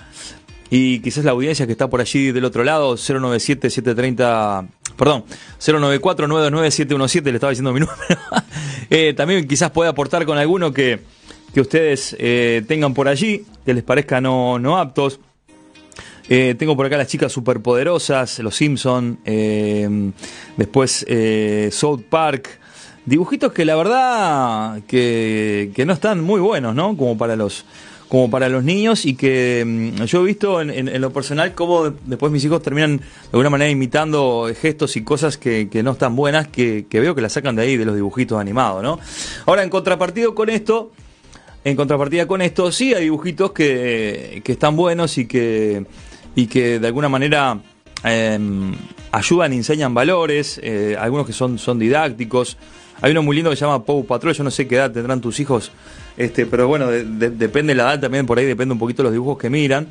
Y 0.72 1.00
quizás 1.00 1.26
la 1.26 1.32
audiencia 1.32 1.66
que 1.66 1.72
está 1.72 1.90
por 1.90 2.00
allí 2.00 2.32
del 2.32 2.46
otro 2.46 2.64
lado, 2.64 2.96
097-730, 2.96 4.68
perdón, 4.96 5.24
094-929-717, 5.60 7.24
le 7.24 7.34
estaba 7.34 7.50
diciendo 7.50 7.74
mi 7.74 7.80
número. 7.82 8.00
Eh, 8.92 9.14
también 9.16 9.48
quizás 9.48 9.70
pueda 9.70 9.92
aportar 9.92 10.26
con 10.26 10.38
alguno 10.38 10.74
que, 10.74 11.00
que 11.54 11.62
ustedes 11.62 12.16
eh, 12.20 12.64
tengan 12.68 12.94
por 12.96 13.08
allí, 13.08 13.46
que 13.66 13.74
les 13.74 13.84
parezca 13.84 14.22
no, 14.22 14.58
no 14.58 14.78
aptos. 14.78 15.20
Eh, 16.32 16.54
tengo 16.60 16.78
por 16.78 16.86
acá 16.86 16.96
las 16.96 17.08
chicas 17.08 17.32
superpoderosas, 17.32 18.38
Los 18.40 18.56
Simpson, 18.56 19.18
eh, 19.26 20.12
después 20.58 21.04
eh, 21.10 21.70
South 21.72 22.02
Park, 22.08 22.60
dibujitos 23.04 23.52
que 23.52 23.66
la 23.66 23.76
verdad 23.76 24.82
que, 24.88 25.74
no 25.88 25.94
están 25.94 26.22
muy 26.22 26.40
buenos, 26.40 26.76
¿no? 26.76 26.96
Como 26.96 27.18
para 27.18 27.36
los 27.36 27.66
como 28.10 28.28
para 28.32 28.50
los 28.50 28.64
niños 28.64 29.06
y 29.06 29.14
que 29.14 29.64
mm, 29.66 30.04
yo 30.06 30.22
he 30.22 30.26
visto 30.26 30.62
en, 30.62 31.00
lo 31.00 31.14
personal 31.14 31.54
cómo 31.54 31.92
de- 31.92 31.98
después 32.06 32.32
mis 32.32 32.44
hijos 32.44 32.60
terminan 32.62 32.98
de 32.98 33.04
alguna 33.32 33.52
manera 33.52 33.70
imitando 33.70 34.50
gestos 34.60 34.98
y 34.98 35.04
cosas 35.04 35.38
que, 35.38 35.70
no 35.84 35.92
están 35.92 36.16
buenas, 36.16 36.48
que, 36.48 36.86
veo 36.92 37.14
que 37.14 37.22
las 37.22 37.34
sacan 37.34 37.56
de 37.56 37.64
ahí, 37.64 37.78
de 37.78 37.86
los 37.86 37.94
dibujitos 37.96 38.40
animados, 38.40 38.82
¿no? 38.82 39.00
Ahora, 39.46 39.62
en 39.64 39.70
contrapartido 39.70 40.34
con 40.34 40.50
esto, 40.50 40.92
en 41.64 41.76
contrapartida 41.76 42.26
con 42.28 42.42
esto, 42.42 42.72
sí 42.72 42.96
hay 42.96 43.04
dibujitos 43.04 43.52
que 43.52 44.42
están 44.44 44.76
buenos 44.76 45.20
y 45.20 45.28
que, 45.28 45.86
y 46.40 46.48
que 46.48 46.80
de 46.80 46.88
alguna 46.88 47.10
manera 47.10 47.60
eh, 48.04 48.40
ayudan 49.12 49.54
enseñan 49.54 49.94
valores, 49.94 50.60
eh, 50.64 50.96
algunos 51.00 51.26
que 51.26 51.34
son, 51.34 51.58
son 51.58 51.80
didácticos. 51.80 52.58
Hay 53.02 53.12
uno 53.12 53.24
muy 53.24 53.36
lindo 53.36 53.50
que 53.50 53.56
se 53.56 53.66
llama 53.66 53.84
Paw 53.84 54.06
Patrol, 54.06 54.34
yo 54.34 54.44
no 54.44 54.52
sé 54.52 54.68
qué 54.68 54.76
edad 54.76 54.92
tendrán 54.92 55.22
tus 55.22 55.40
hijos, 55.40 55.72
este, 56.18 56.46
pero 56.46 56.68
bueno, 56.68 56.88
de- 56.88 57.06
de- 57.06 57.30
depende 57.30 57.72
de 57.74 57.78
la 57.78 57.84
edad 57.94 58.00
también, 58.02 58.26
por 58.26 58.38
ahí 58.38 58.46
depende 58.46 58.74
un 58.74 58.80
poquito 58.80 59.04
los 59.04 59.12
dibujos 59.12 59.38
que 59.38 59.50
miran. 59.50 59.88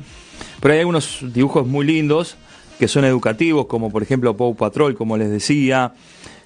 Pero 0.61 0.73
hay 0.73 0.79
algunos 0.81 1.19
dibujos 1.33 1.65
muy 1.67 1.85
lindos 1.85 2.35
que 2.77 2.87
son 2.87 3.03
educativos, 3.05 3.65
como 3.65 3.91
por 3.91 4.03
ejemplo 4.03 4.35
Paw 4.37 4.55
Patrol, 4.55 4.95
como 4.95 5.17
les 5.17 5.29
decía. 5.29 5.93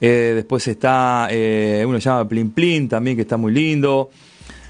Eh, 0.01 0.33
después 0.35 0.67
está 0.67 1.27
eh, 1.31 1.83
uno 1.85 1.95
que 1.97 2.01
se 2.01 2.09
llama 2.09 2.27
Plin 2.27 2.49
Plin, 2.51 2.89
también 2.89 3.15
que 3.15 3.21
está 3.21 3.37
muy 3.37 3.51
lindo. 3.53 4.09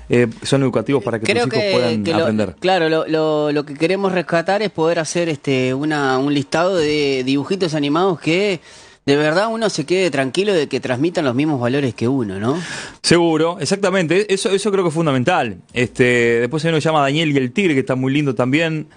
Eh, 0.10 0.28
son 0.44 0.62
educativos 0.64 1.04
para 1.04 1.20
que 1.20 1.26
Creo 1.26 1.46
tus 1.46 1.54
hijos 1.54 1.64
que, 1.64 1.72
puedan 1.74 2.04
que 2.04 2.12
lo- 2.12 2.20
aprender. 2.20 2.56
claro, 2.60 2.90
lo, 2.90 3.08
lo, 3.08 3.52
lo 3.52 3.66
que 3.66 3.74
queremos 3.74 4.12
rescatar 4.12 4.62
es 4.62 4.70
poder 4.70 5.00
hacer 5.00 5.30
este 5.30 5.74
una, 5.74 6.18
un 6.18 6.34
listado 6.34 6.76
de 6.76 7.24
dibujitos 7.26 7.74
animados 7.74 8.20
que 8.20 8.60
de 9.06 9.16
verdad 9.18 9.48
uno 9.52 9.70
se 9.70 9.86
quede 9.86 10.12
tranquilo 10.12 10.54
de 10.54 10.68
que 10.68 10.80
transmitan 10.80 11.26
los 11.26 11.36
mismos 11.36 11.60
valores 11.60 11.94
que 11.94 12.08
uno, 12.08 12.40
¿no? 12.40 12.58
Seguro, 13.02 13.58
exactamente. 13.60 14.34
Eso, 14.34 14.50
eso 14.50 14.72
creo 14.72 14.84
que 14.84 14.88
es 14.90 14.94
fundamental. 14.94 15.58
Este, 15.74 16.04
después 16.40 16.64
hay 16.64 16.70
uno 16.70 16.78
que 16.78 16.82
se 16.82 16.90
llama 16.90 17.02
Daniel 17.02 17.32
y 17.32 17.38
el 17.38 17.52
Tigre, 17.52 17.74
que 17.74 17.82
está 17.82 17.96
muy 17.96 18.14
lindo 18.14 18.34
también. 18.36 18.88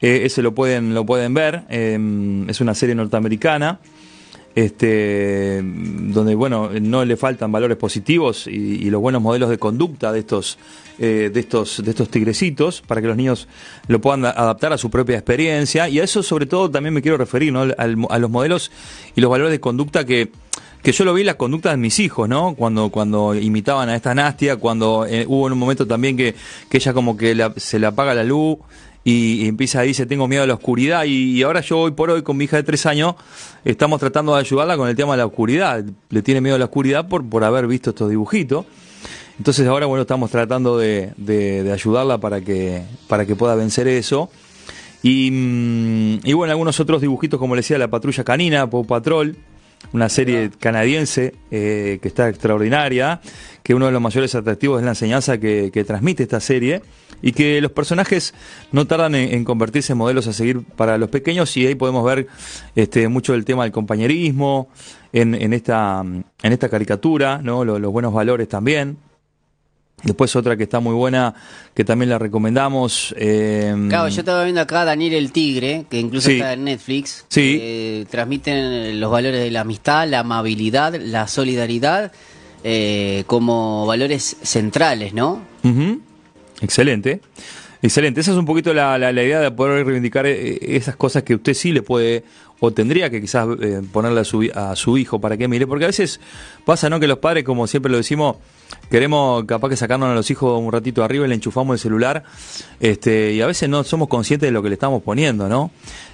Eh, 0.00 0.22
ese 0.24 0.42
lo 0.42 0.54
pueden, 0.54 0.94
lo 0.94 1.04
pueden 1.06 1.34
ver. 1.34 1.62
Eh, 1.68 2.44
es 2.48 2.60
una 2.60 2.74
serie 2.74 2.94
norteamericana. 2.94 3.80
Este, 4.56 5.60
donde 5.62 6.34
bueno 6.34 6.70
no 6.80 7.04
le 7.04 7.18
faltan 7.18 7.52
valores 7.52 7.76
positivos 7.76 8.46
y, 8.46 8.88
los 8.90 9.02
buenos 9.02 9.20
modelos 9.20 9.50
de 9.50 9.58
conducta 9.58 10.12
de 10.12 10.20
estos 10.20 10.58
eh, 10.98 11.30
de 11.32 11.40
estos 11.40 11.84
de 11.84 11.90
estos 11.90 12.08
tigrecitos 12.08 12.80
para 12.80 13.02
que 13.02 13.06
los 13.06 13.18
niños 13.18 13.48
lo 13.86 14.00
puedan 14.00 14.24
adaptar 14.24 14.72
a 14.72 14.78
su 14.78 14.88
propia 14.88 15.16
experiencia 15.16 15.90
y 15.90 16.00
a 16.00 16.04
eso 16.04 16.22
sobre 16.22 16.46
todo 16.46 16.70
también 16.70 16.94
me 16.94 17.02
quiero 17.02 17.18
referir 17.18 17.52
¿no? 17.52 17.66
a 17.76 18.18
los 18.18 18.30
modelos 18.30 18.72
y 19.14 19.20
los 19.20 19.30
valores 19.30 19.52
de 19.52 19.60
conducta 19.60 20.06
que 20.06 20.30
que 20.82 20.92
yo 20.92 21.04
lo 21.04 21.12
vi 21.12 21.22
en 21.22 21.26
las 21.26 21.34
conductas 21.34 21.72
de 21.72 21.78
mis 21.78 21.98
hijos, 21.98 22.28
¿no? 22.28 22.54
Cuando, 22.54 22.90
cuando 22.90 23.34
imitaban 23.34 23.88
a 23.88 23.96
esta 23.96 24.14
Nastia, 24.14 24.54
cuando 24.54 25.04
eh, 25.04 25.24
hubo 25.26 25.48
en 25.48 25.54
un 25.54 25.58
momento 25.58 25.84
también 25.84 26.16
que, 26.16 26.36
que 26.70 26.76
ella 26.76 26.92
como 26.92 27.16
que 27.16 27.50
se 27.56 27.80
le 27.80 27.86
apaga 27.88 28.14
la 28.14 28.22
luz 28.22 28.58
y, 29.08 29.46
empieza 29.46 29.78
a 29.78 29.82
decir, 29.82 30.08
tengo 30.08 30.26
miedo 30.26 30.42
a 30.42 30.48
la 30.48 30.54
oscuridad 30.54 31.04
y, 31.04 31.40
ahora 31.44 31.60
yo 31.60 31.78
hoy 31.78 31.92
por 31.92 32.10
hoy 32.10 32.22
con 32.22 32.36
mi 32.36 32.46
hija 32.46 32.56
de 32.56 32.64
tres 32.64 32.86
años 32.86 33.14
estamos 33.64 34.00
tratando 34.00 34.34
de 34.34 34.40
ayudarla 34.40 34.76
con 34.76 34.88
el 34.88 34.96
tema 34.96 35.12
de 35.12 35.18
la 35.18 35.26
oscuridad. 35.26 35.84
Le 36.10 36.22
tiene 36.22 36.40
miedo 36.40 36.56
a 36.56 36.58
la 36.58 36.64
oscuridad 36.64 37.06
por, 37.06 37.24
por 37.24 37.44
haber 37.44 37.68
visto 37.68 37.90
estos 37.90 38.10
dibujitos. 38.10 38.66
Entonces 39.38 39.64
ahora 39.68 39.86
bueno 39.86 40.02
estamos 40.02 40.28
tratando 40.32 40.76
de, 40.76 41.12
de, 41.18 41.70
ayudarla 41.72 42.18
para 42.18 42.40
que, 42.40 42.82
para 43.06 43.24
que 43.24 43.36
pueda 43.36 43.54
vencer 43.54 43.86
eso. 43.86 44.28
Y, 45.04 45.30
mm, 45.30 46.26
y, 46.26 46.32
bueno, 46.32 46.50
algunos 46.50 46.80
otros 46.80 47.00
dibujitos, 47.00 47.38
como 47.38 47.54
le 47.54 47.60
decía, 47.60 47.78
la 47.78 47.86
patrulla 47.86 48.24
canina, 48.24 48.68
Paw 48.68 48.84
Patrol, 48.86 49.36
una 49.92 50.08
serie 50.08 50.50
canadiense 50.58 51.34
eh, 51.50 51.98
que 52.02 52.08
está 52.08 52.28
extraordinaria, 52.28 53.20
que 53.62 53.74
uno 53.74 53.86
de 53.86 53.92
los 53.92 54.00
mayores 54.00 54.34
atractivos 54.34 54.80
es 54.80 54.84
la 54.84 54.92
enseñanza 54.92 55.38
que, 55.38 55.84
transmite 55.86 56.22
esta 56.22 56.40
serie 56.40 56.82
y 57.22 57.32
que 57.32 57.60
los 57.60 57.72
personajes 57.72 58.34
no 58.72 58.86
tardan 58.86 59.14
en, 59.14 59.44
convertirse 59.44 59.92
en 59.92 59.98
modelos 59.98 60.26
a 60.26 60.32
seguir 60.32 60.62
para 60.62 60.98
los 60.98 61.08
pequeños 61.08 61.56
y 61.56 61.66
ahí 61.66 61.74
podemos 61.74 62.04
ver 62.04 62.26
este, 62.74 63.08
mucho 63.08 63.34
el 63.34 63.44
tema 63.44 63.62
del 63.62 63.72
compañerismo 63.72 64.68
en, 65.12 65.34
en, 65.34 65.52
esta, 65.52 66.00
en 66.02 66.52
esta 66.52 66.68
caricatura, 66.68 67.40
¿no? 67.42 67.64
los, 67.64 67.80
los 67.80 67.92
buenos 67.92 68.12
valores 68.12 68.48
también. 68.48 68.98
Después 70.02 70.36
otra 70.36 70.56
que 70.56 70.64
está 70.64 70.78
muy 70.78 70.92
buena, 70.92 71.34
que 71.74 71.82
también 71.82 72.10
la 72.10 72.18
recomendamos. 72.18 73.14
Eh, 73.18 73.74
claro, 73.88 74.08
yo 74.08 74.20
estaba 74.20 74.44
viendo 74.44 74.60
acá 74.60 74.84
Daniel 74.84 75.14
el 75.14 75.32
Tigre, 75.32 75.86
que 75.88 75.98
incluso 75.98 76.30
está 76.30 76.52
en 76.52 76.64
Netflix. 76.64 77.24
Sí. 77.28 77.58
Eh, 77.60 78.06
transmiten 78.10 79.00
los 79.00 79.10
valores 79.10 79.40
de 79.40 79.50
la 79.50 79.62
amistad, 79.62 80.06
la 80.06 80.20
amabilidad, 80.20 80.94
la 81.00 81.26
solidaridad, 81.26 82.12
eh, 82.62 83.24
como 83.26 83.86
valores 83.86 84.36
centrales, 84.42 85.14
¿no? 85.14 85.40
Excelente. 86.60 87.20
Excelente, 87.82 88.20
esa 88.20 88.32
es 88.32 88.36
un 88.36 88.46
poquito 88.46 88.74
la, 88.74 88.98
la, 88.98 89.12
idea 89.12 89.40
de 89.40 89.50
poder 89.50 89.84
reivindicar 89.86 90.26
eh, 90.26 90.58
esas 90.76 90.96
cosas 90.96 91.22
que 91.22 91.34
usted 91.34 91.54
sí 91.54 91.72
le 91.72 91.82
puede 91.82 92.24
o 92.58 92.72
tendría 92.72 93.10
que 93.10 93.20
quizás 93.20 93.46
ponerle 93.92 94.20
a 94.20 94.24
su, 94.24 94.48
a 94.54 94.74
su 94.76 94.96
hijo 94.98 95.20
para 95.20 95.36
que 95.36 95.46
mire, 95.46 95.66
porque 95.66 95.84
a 95.84 95.88
veces 95.88 96.20
pasa, 96.64 96.88
¿no? 96.88 96.98
Que 96.98 97.06
los 97.06 97.18
padres, 97.18 97.44
como 97.44 97.66
siempre 97.66 97.92
lo 97.92 97.98
decimos, 97.98 98.36
queremos 98.90 99.44
capaz 99.44 99.68
que 99.68 99.76
sacarnos 99.76 100.10
a 100.10 100.14
los 100.14 100.30
hijos 100.30 100.60
un 100.60 100.72
ratito 100.72 101.02
arriba 101.02 101.26
y 101.26 101.28
le 101.28 101.34
enchufamos 101.34 101.74
el 101.74 101.78
celular 101.80 102.24
este 102.80 103.32
y 103.32 103.40
a 103.40 103.46
veces 103.46 103.68
no 103.68 103.84
somos 103.84 104.08
conscientes 104.08 104.46
de 104.46 104.52
lo 104.52 104.62
que 104.62 104.68
le 104.68 104.74
estamos 104.74 105.02
poniendo 105.02 105.48
no 105.48 105.70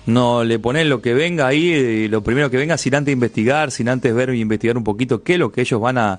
no 0.07 0.43
le 0.45 0.59
ponen 0.59 0.89
lo 0.89 1.01
que 1.01 1.15
venga 1.15 1.47
ahí 1.47 1.73
y 1.73 2.09
lo 2.09 2.23
primero 2.23 2.51
que 2.51 2.57
venga 2.57 2.77
sin 2.79 2.95
antes 2.95 3.13
investigar 3.13 3.71
sin 3.71 3.89
antes 3.89 4.15
ver 4.15 4.35
y 4.35 4.41
investigar 4.41 4.77
un 4.77 4.85
poquito 4.85 5.23
qué 5.23 5.35
es 5.35 5.39
lo 5.39 5.53
que 5.53 5.61
ellos 5.61 5.81
van 5.81 5.99
a, 5.99 6.19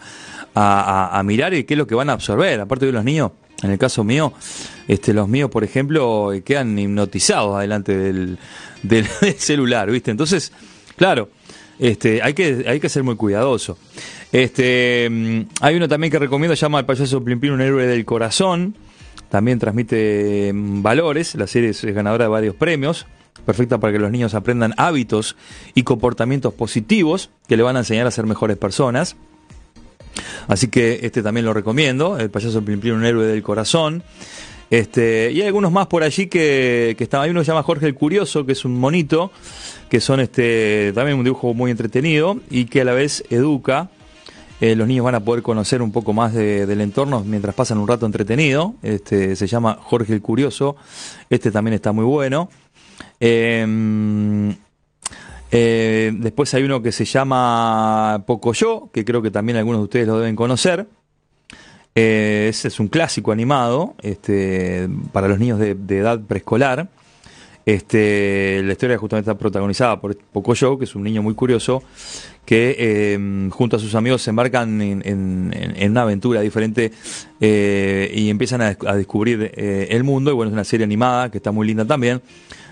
a, 0.56 1.22
mirar 1.24 1.54
y 1.54 1.64
qué 1.64 1.74
es 1.74 1.78
lo 1.78 1.88
que 1.88 1.96
van 1.96 2.10
a 2.10 2.14
absorber. 2.14 2.60
Aparte 2.60 2.86
de 2.86 2.92
los 2.92 3.04
niños 3.04 3.32
en 3.62 3.72
el 3.72 3.78
caso 3.78 4.04
mío 4.04 4.34
este 4.88 5.14
los 5.14 5.28
míos 5.28 5.50
por 5.50 5.64
ejemplo 5.64 6.32
quedan 6.44 6.78
hipnotizados 6.78 7.56
adelante 7.56 7.98
del, 7.98 8.38
del, 8.84 9.08
celular 9.38 9.90
viste 9.90 10.12
entonces 10.12 10.52
claro 10.98 11.30
este 11.80 12.22
hay 12.22 12.34
que 12.34 12.66
hay 12.68 12.80
que 12.80 12.90
ser 12.90 13.04
muy 13.04 13.16
cuidadoso 13.16 13.78
este, 14.34 15.08
mm, 15.12 15.42
hay 15.62 15.76
uno 15.76 15.88
también 15.88 16.10
que 16.10 16.18
recomiendo, 16.18 16.56
llama 16.56 16.80
al 16.80 16.88
payaso 16.88 17.24
Plimpín, 17.24 17.52
un 17.52 17.62
héroe 17.62 17.86
del 17.86 18.04
corazón. 18.04 18.76
También 19.30 19.60
transmite 19.60 20.52
mm, 20.52 20.82
valores. 20.82 21.36
La 21.36 21.46
serie 21.46 21.70
es 21.70 21.84
ganadora 21.86 22.26
de 22.26 22.30
varios 22.30 22.56
premios. 22.56 23.06
Perfecta 23.46 23.78
para 23.78 23.94
que 23.94 24.00
los 24.00 24.10
niños 24.10 24.34
aprendan 24.34 24.74
hábitos 24.78 25.36
y 25.76 25.84
comportamientos 25.84 26.52
positivos 26.56 27.30
que 27.48 27.58
le 27.58 27.64
van 27.64 27.76
a 27.76 27.80
enseñar 27.80 28.08
a 28.08 28.12
ser 28.12 28.26
mejores 28.26 28.58
personas. 28.58 29.16
Así 30.48 30.68
que 30.68 31.02
este 31.04 31.22
también 31.22 31.46
lo 31.46 31.54
recomiendo. 31.54 32.18
El 32.18 32.32
payaso 32.32 32.66
Plimpín, 32.66 32.94
un 32.94 33.06
héroe 33.06 33.28
del 33.28 33.44
corazón. 33.44 34.02
Este, 34.72 35.32
y 35.32 35.42
hay 35.42 35.46
algunos 35.46 35.72
más 35.72 35.86
por 35.86 36.02
allí 36.02 36.26
que, 36.26 36.96
que 36.98 37.04
están. 37.04 37.22
Hay 37.22 37.30
uno 37.30 37.42
que 37.42 37.46
se 37.46 37.52
llama 37.52 37.62
Jorge 37.62 37.86
el 37.86 37.94
Curioso, 37.94 38.48
que 38.48 38.54
es 38.54 38.66
un 38.66 38.80
monito, 38.80 39.32
que 39.90 40.00
son 40.00 40.20
este, 40.20 40.92
también 40.96 41.20
un 41.20 41.24
dibujo 41.24 41.54
muy 41.54 41.70
entretenido 41.70 42.40
y 42.50 42.66
que 42.66 42.82
a 42.82 42.86
la 42.86 42.94
vez 42.94 43.24
educa 43.30 43.92
eh, 44.62 44.76
los 44.76 44.88
niños 44.88 45.06
van 45.06 45.16
a 45.16 45.20
poder 45.20 45.44
conocer 45.44 45.82
un 45.82 45.92
poco 45.92 46.14
más 46.14 46.34
del 46.34 46.82
entorno 46.82 47.24
mientras 47.26 47.54
pasan 47.56 47.78
un 47.78 47.88
rato 47.88 48.06
entretenido. 48.06 48.76
Este, 48.82 49.36
se 49.36 49.48
llama 49.48 49.78
Jorge 49.82 50.14
el 50.14 50.22
Curioso. 50.22 50.76
Este 51.30 51.52
también 51.52 51.74
está 51.74 51.92
muy 51.92 52.06
bueno. 52.06 52.50
Em, 53.20 54.56
eh, 55.52 56.12
después 56.16 56.54
hay 56.54 56.64
uno 56.64 56.82
que 56.82 56.92
se 56.92 57.06
llama 57.06 58.24
Pocoyo, 58.26 58.90
que 58.92 59.06
creo 59.06 59.22
que 59.22 59.32
también 59.32 59.58
algunos 59.58 59.82
de 59.82 59.84
ustedes 59.84 60.08
lo 60.08 60.20
deben 60.20 60.36
conocer. 60.36 60.88
Eh, 61.96 62.48
ese 62.50 62.70
es 62.70 62.80
un 62.80 62.88
clásico 62.88 63.32
animado 63.32 63.94
este, 64.02 64.90
para 65.12 65.28
los 65.28 65.38
niños 65.38 65.60
de, 65.60 65.72
edad 65.98 66.20
preescolar. 66.22 66.90
Este, 67.66 68.62
la 68.64 68.74
historia 68.74 68.98
justamente 68.98 69.30
está 69.30 69.40
protagonizada 69.40 70.00
por 70.00 70.18
Pocoyo, 70.18 70.78
que 70.78 70.84
es 70.84 70.96
un 70.96 71.04
niño 71.04 71.22
muy 71.22 71.34
curioso, 71.34 71.82
que 72.46 72.76
eh, 72.78 73.50
junto 73.52 73.78
a 73.78 73.80
sus 73.80 73.96
amigos 73.96 74.22
se 74.22 74.32
embarcan 74.32 74.82
en, 74.82 75.90
una 75.90 76.02
aventura 76.02 76.42
diferente 76.42 76.92
eh, 77.40 78.12
y 78.14 78.30
empiezan 78.30 78.62
a, 78.62 78.74
descubrir 78.96 79.52
eh, 79.56 79.88
el 79.92 80.04
mundo. 80.04 80.32
Y 80.32 80.34
bueno, 80.34 80.50
es 80.50 80.54
una 80.54 80.66
serie 80.66 80.84
animada 80.84 81.32
que 81.32 81.38
está 81.38 81.52
muy 81.52 81.66
linda 81.66 81.86
también, 81.86 82.22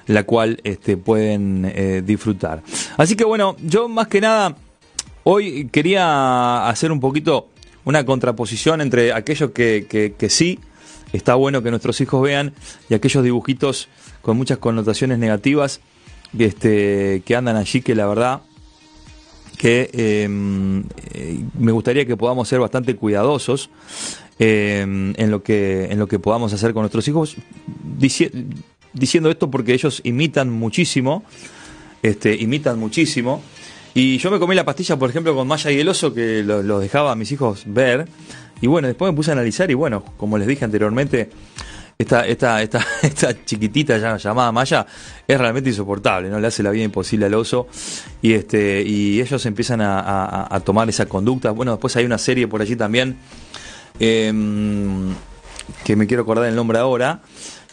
la 0.08 0.24
cual 0.24 0.60
este, 0.64 0.98
pueden 0.98 2.06
disfrutar. 2.06 2.62
Así 2.98 3.16
que 3.16 3.24
bueno, 3.24 3.56
yo 3.64 3.88
más 3.88 4.08
que 4.08 4.20
nada 4.20 4.58
hoy 5.24 5.70
quería 5.72 6.68
hacer 6.68 6.92
un 6.92 7.00
poquito 7.00 7.48
una 7.86 8.06
contraposición 8.06 8.82
entre 8.82 9.14
aquellos 9.14 9.52
que, 9.52 9.86
que 10.18 10.30
sí 10.30 10.60
está 11.14 11.36
bueno 11.36 11.62
que 11.62 11.70
nuestros 11.70 12.00
hijos 12.02 12.22
vean 12.22 12.54
y 12.90 12.94
aquellos 12.94 13.24
dibujitos 13.24 13.90
con 14.22 14.38
muchas 14.38 14.58
connotaciones 14.58 15.20
negativas 15.20 15.82
este, 16.38 17.22
que 17.26 17.36
andan 17.36 17.56
allí 17.58 17.82
que 17.82 17.96
la 17.96 18.08
verdad 18.08 18.42
que 19.58 19.92
em, 19.94 20.84
eh, 21.14 21.40
me 21.60 21.72
gustaría 21.72 22.08
que 22.08 22.18
podamos 22.18 22.48
ser 22.48 22.60
bastante 22.60 22.96
cuidadosos 22.96 23.70
em, 24.40 25.14
en, 25.18 25.30
lo 25.30 25.44
que, 25.44 25.86
en 25.92 26.00
lo 26.00 26.08
que 26.08 26.18
podamos 26.18 26.52
hacer 26.52 26.74
con 26.74 26.82
nuestros 26.82 27.08
hijos, 27.08 27.36
diciendo 28.94 29.30
esto 29.30 29.52
porque 29.52 29.74
ellos 29.74 30.02
imitan 30.04 30.50
muchísimo, 30.50 31.24
este, 32.02 32.36
imitan 32.36 32.80
muchísimo. 32.80 33.44
Y 33.94 34.18
yo 34.18 34.32
me 34.32 34.40
comí 34.40 34.56
la 34.56 34.66
pastilla, 34.66 34.98
por 34.98 35.12
ejemplo, 35.12 35.36
con 35.36 35.48
Maya 35.48 35.70
y 35.70 35.80
el 35.80 35.90
oso, 35.90 36.12
que 36.12 36.42
los 36.42 36.66
lo 36.66 36.80
dejaba 36.80 37.12
a 37.12 37.16
mis 37.16 37.32
hijos 37.32 37.64
ver. 37.68 38.08
Y 38.62 38.68
bueno, 38.68 38.88
después 38.88 39.12
me 39.12 39.16
puse 39.16 39.30
a 39.30 39.34
analizar 39.34 39.70
y 39.70 39.76
bueno, 39.76 40.04
como 40.18 40.40
les 40.40 40.48
dije 40.48 40.66
anteriormente, 40.66 41.30
esta, 42.02 42.26
esta, 42.28 42.62
esta, 42.62 42.86
esta 43.02 43.46
chiquitita 43.46 44.18
llamada 44.18 44.52
Maya 44.52 44.86
es 45.28 45.38
realmente 45.38 45.70
insoportable, 45.70 46.30
¿no? 46.30 46.40
Le 46.40 46.48
hace 46.48 46.64
la 46.64 46.72
vida 46.72 46.84
imposible 46.84 47.28
al 47.28 47.34
oso 47.34 47.68
y 48.22 48.34
este 48.34 48.82
y 48.82 49.22
ellos 49.22 49.46
empiezan 49.46 49.82
a, 49.82 50.62
tomar 50.66 50.90
esa 50.90 51.06
conducta. 51.06 51.52
Bueno, 51.52 51.72
después 51.72 51.96
hay 51.96 52.06
una 52.06 52.18
serie 52.18 52.48
por 52.48 52.62
allí 52.62 52.76
también 52.76 53.18
em, 54.00 55.14
que 55.84 55.96
me 55.96 56.08
quiero 56.08 56.24
acordar 56.24 56.48
el 56.48 56.56
nombre 56.56 56.80
ahora, 56.80 57.22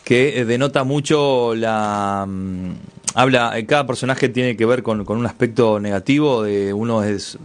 que 0.04 0.44
denota 0.44 0.84
mucho 0.84 1.54
la 1.54 2.24
mm, 2.26 2.72
habla, 3.14 3.54
cada 3.66 3.86
personaje 3.86 4.28
tiene 4.28 4.56
que 4.56 4.66
ver 4.66 4.82
con, 4.82 5.04
con 5.04 5.18
un 5.18 5.26
aspecto 5.26 5.80
negativo, 5.80 6.42
de 6.42 6.72
uno 6.72 7.02
es 7.02 7.38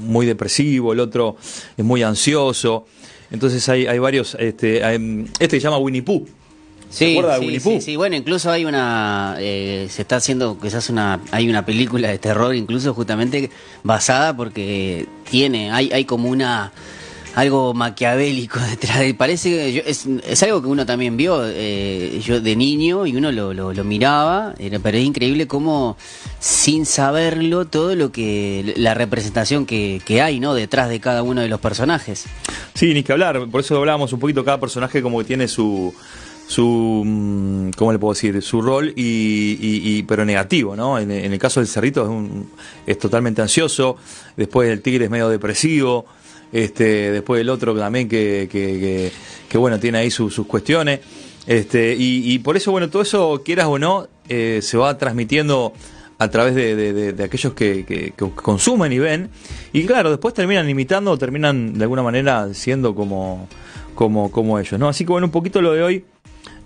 muy 0.00 0.26
depresivo, 0.26 0.92
el 0.92 1.00
otro 1.00 1.36
es 1.76 1.84
muy 1.84 2.02
ansioso. 2.02 2.86
Entonces 3.30 3.68
hay, 3.68 3.86
hay 3.86 3.98
varios, 3.98 4.36
este, 4.38 4.82
este 5.38 5.56
se 5.56 5.60
llama 5.60 5.78
Winnie 5.78 6.02
Pooh. 6.02 6.26
Sí, 6.90 7.20
sí, 7.38 7.60
sí, 7.60 7.80
sí, 7.80 7.96
bueno, 7.96 8.16
incluso 8.16 8.50
hay 8.50 8.64
una, 8.64 9.36
eh, 9.38 9.86
se 9.88 10.02
está 10.02 10.16
haciendo, 10.16 10.58
quizás 10.60 10.90
una, 10.90 11.20
hay 11.30 11.48
una 11.48 11.64
película 11.64 12.08
de 12.08 12.18
terror 12.18 12.52
incluso 12.52 12.92
justamente 12.94 13.48
basada 13.84 14.36
porque 14.36 15.06
tiene, 15.30 15.70
hay, 15.70 15.92
hay 15.92 16.04
como 16.04 16.28
una, 16.28 16.72
algo 17.34 17.74
maquiavélico 17.74 18.58
detrás 18.70 19.00
de 19.00 19.14
parece 19.14 19.78
es, 19.88 20.06
es, 20.06 20.42
algo 20.42 20.62
que 20.62 20.68
uno 20.68 20.86
también 20.86 21.16
vio 21.16 21.42
eh, 21.44 22.20
yo 22.24 22.40
de 22.40 22.56
niño 22.56 23.06
y 23.06 23.16
uno 23.16 23.32
lo, 23.32 23.52
lo, 23.52 23.84
miraba 23.84 24.54
pero 24.82 24.98
es 24.98 25.04
increíble 25.04 25.46
cómo 25.46 25.96
sin 26.38 26.86
saberlo 26.86 27.66
todo 27.66 27.94
lo 27.94 28.12
que 28.12 28.74
la 28.76 28.94
representación 28.94 29.66
que, 29.66 30.00
que, 30.04 30.22
hay 30.22 30.40
no 30.40 30.54
detrás 30.54 30.88
de 30.88 31.00
cada 31.00 31.22
uno 31.22 31.40
de 31.40 31.48
los 31.48 31.60
personajes. 31.60 32.26
Sí 32.74 32.92
ni 32.94 33.02
que 33.02 33.12
hablar. 33.12 33.48
Por 33.48 33.60
eso 33.60 33.76
hablábamos 33.76 34.12
un 34.12 34.20
poquito 34.20 34.44
cada 34.44 34.60
personaje 34.60 35.02
como 35.02 35.18
que 35.18 35.24
tiene 35.24 35.48
su 35.48 35.94
su 36.50 37.04
mm, 37.06 37.70
¿cómo 37.76 37.92
le 37.92 37.98
puedo 38.00 38.12
decir? 38.12 38.42
su 38.42 38.60
rol 38.60 38.92
y, 38.96 40.02
pero 40.02 40.24
negativo, 40.24 40.74
¿no? 40.74 40.98
En, 40.98 41.10
el 41.10 41.38
caso 41.38 41.60
del 41.60 41.68
cerrito 41.68 42.02
es, 42.02 42.08
un, 42.08 42.50
es 42.86 42.98
totalmente 42.98 43.40
ansioso, 43.40 43.96
después 44.36 44.68
el 44.68 44.82
tigre 44.82 45.04
es 45.04 45.10
medio 45.10 45.28
depresivo, 45.28 46.06
este, 46.52 47.12
después 47.12 47.40
el 47.40 47.48
otro 47.48 47.76
también 47.76 48.08
que, 48.08 48.48
que, 48.50 49.10
que, 49.48 49.58
bueno, 49.58 49.78
tiene 49.78 49.98
ahí 49.98 50.10
sus 50.10 50.34
cuestiones. 50.46 51.00
Este, 51.46 51.96
y, 51.98 52.38
por 52.40 52.56
eso, 52.56 52.70
bueno, 52.70 52.90
todo 52.90 53.02
eso, 53.02 53.42
quieras 53.44 53.66
o 53.66 53.78
no, 53.78 54.08
eh, 54.28 54.60
se 54.62 54.76
va 54.76 54.96
transmitiendo 54.98 55.72
a 56.18 56.28
través 56.28 56.54
de, 56.54 57.14
aquellos 57.24 57.54
que, 57.54 58.12
consumen 58.16 58.92
y 58.92 58.98
ven. 58.98 59.30
Y 59.72 59.84
claro, 59.86 60.10
después 60.10 60.34
terminan 60.34 60.68
imitando 60.68 61.16
terminan 61.16 61.78
de 61.78 61.84
alguna 61.84 62.02
manera 62.02 62.52
siendo 62.52 62.94
como, 62.94 63.48
como, 63.94 64.30
como 64.30 64.58
ellos, 64.58 64.78
¿no? 64.78 64.88
Así 64.88 65.04
que 65.04 65.12
bueno, 65.12 65.28
un 65.28 65.32
poquito 65.32 65.62
lo 65.62 65.72
de 65.72 65.82
hoy 65.82 66.04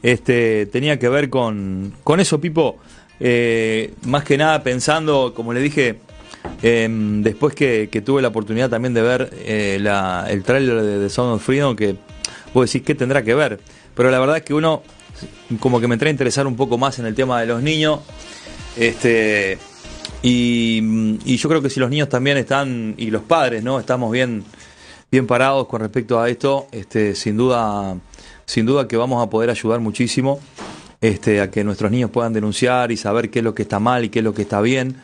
este, 0.03 0.67
tenía 0.67 0.99
que 0.99 1.09
ver 1.09 1.31
con, 1.31 1.95
con 2.03 2.21
eso, 2.21 2.41
Pipo. 2.41 2.79
Eh, 3.21 3.95
más 4.07 4.25
que 4.25 4.37
nada 4.37 4.63
pensando, 4.63 5.33
como 5.35 5.53
le 5.53 5.61
dije, 5.61 6.01
em, 6.63 7.23
después 7.23 7.55
que, 7.55 7.89
tuve 8.05 8.23
la 8.23 8.29
oportunidad 8.29 8.71
también 8.71 8.95
de 8.95 9.03
ver 9.03 9.31
eh, 9.33 9.77
el 10.29 10.43
tráiler 10.43 10.83
de, 10.83 10.99
The 11.01 11.09
Sound 11.11 11.35
of 11.35 11.45
Freedom, 11.45 11.77
que 11.77 11.97
vos 12.53 12.71
decís, 12.71 12.87
¿qué 12.87 12.95
tendrá 12.95 13.23
que 13.23 13.35
ver? 13.35 13.61
Pero 13.95 14.11
la 14.11 14.19
verdad 14.19 14.39
es 14.39 14.43
que 14.43 14.55
uno 14.55 14.83
como 15.61 15.81
que 15.81 15.87
me 15.87 15.97
trae 15.97 16.09
a 16.09 16.13
interesar 16.13 16.47
un 16.47 16.57
poco 16.57 16.79
más 16.79 16.99
en 16.99 17.07
el 17.07 17.15
tema 17.15 17.41
de 17.41 17.47
los 17.47 17.63
niños 17.63 18.01
este, 18.77 19.59
y, 20.23 21.37
yo 21.37 21.49
creo 21.49 21.63
que 21.63 21.71
si 21.71 21.81
los 21.81 21.91
niños 21.91 22.09
también 22.09 22.37
están, 22.37 22.95
y 22.97 23.11
los 23.11 23.23
padres, 23.23 23.63
¿no? 23.63 23.79
Estamos 23.79 24.11
bien, 24.11 24.45
bien 25.11 25.27
parados 25.27 25.67
con 25.69 25.81
respecto 25.81 26.21
a 26.21 26.29
esto, 26.29 26.67
este, 26.73 27.15
sin 27.15 27.37
duda, 27.37 27.97
sin 28.47 28.67
duda 28.67 28.89
que 28.89 28.97
vamos 28.97 29.25
a 29.25 29.31
poder 29.31 29.51
ayudar 29.51 29.81
muchísimo 29.81 30.41
este, 31.01 31.41
a 31.41 31.51
que 31.51 31.63
nuestros 31.65 31.91
niños 31.91 32.11
puedan 32.11 32.33
denunciar 32.33 32.91
y 32.91 32.97
saber 32.97 33.31
qué 33.31 33.41
es 33.41 33.45
lo 33.45 33.55
que 33.55 33.63
está 33.63 33.79
mal 33.79 34.05
y 34.05 34.09
qué 34.09 34.21
es 34.21 34.25
lo 34.25 34.35
que 34.35 34.43
está 34.43 34.61
bien. 34.61 34.97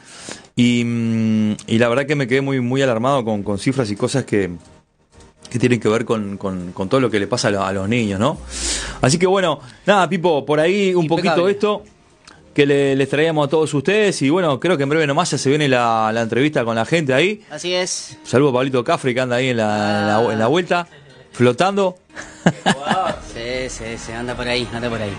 Y, 0.60 1.78
la 1.78 1.88
verdad 1.88 2.06
que 2.06 2.14
me 2.14 2.26
quedé 2.26 2.42
muy, 2.42 2.60
muy 2.60 2.82
alarmado 2.82 3.24
con, 3.24 3.42
con 3.42 3.58
cifras 3.58 3.90
y 3.90 3.96
cosas 3.96 4.24
que, 4.24 4.50
que 5.48 5.58
tienen 5.58 5.80
que 5.80 5.88
ver 5.88 6.04
con, 6.04 6.36
con, 6.36 6.88
todo 6.88 7.00
lo 7.00 7.10
que 7.10 7.18
le 7.18 7.26
pasa 7.26 7.48
a, 7.48 7.72
los 7.72 7.88
niños, 7.88 8.20
¿no? 8.20 8.38
Así 9.00 9.18
que 9.18 9.26
bueno, 9.26 9.60
nada, 9.86 10.08
Pipo, 10.08 10.44
por 10.44 10.60
ahí 10.60 10.94
un 10.94 11.06
poquito 11.06 11.48
esto 11.48 11.82
que 12.54 12.66
le, 12.66 12.96
les 12.96 13.08
traíamos 13.08 13.46
a 13.46 13.50
todos 13.50 13.72
ustedes. 13.72 14.20
Y 14.22 14.28
bueno, 14.28 14.60
creo 14.60 14.76
que 14.76 14.82
en 14.82 14.88
breve 14.88 15.06
nomás 15.06 15.30
ya 15.30 15.38
se 15.38 15.48
viene 15.48 15.68
la, 15.68 16.12
entrevista 16.16 16.64
con 16.64 16.76
la 16.76 16.84
gente 16.84 17.14
ahí. 17.14 17.42
Así 17.50 17.72
es. 17.72 18.18
Saludo 18.22 18.50
a 18.50 18.52
Pablito 18.54 18.84
Cafre 18.84 19.14
que 19.14 19.20
anda 19.20 19.36
ahí 19.36 19.48
en 19.48 19.56
la, 19.56 20.28
en 20.30 20.38
la, 20.38 20.46
vuelta, 20.48 20.86
flotando. 21.32 21.96
sí, 23.32 23.68
sí, 23.68 23.84
sí, 23.98 24.12
anda 24.12 24.34
por 24.34 24.48
ahí, 24.48 24.68
anda 24.72 24.88
por 24.88 25.00
ahí. 25.00 25.14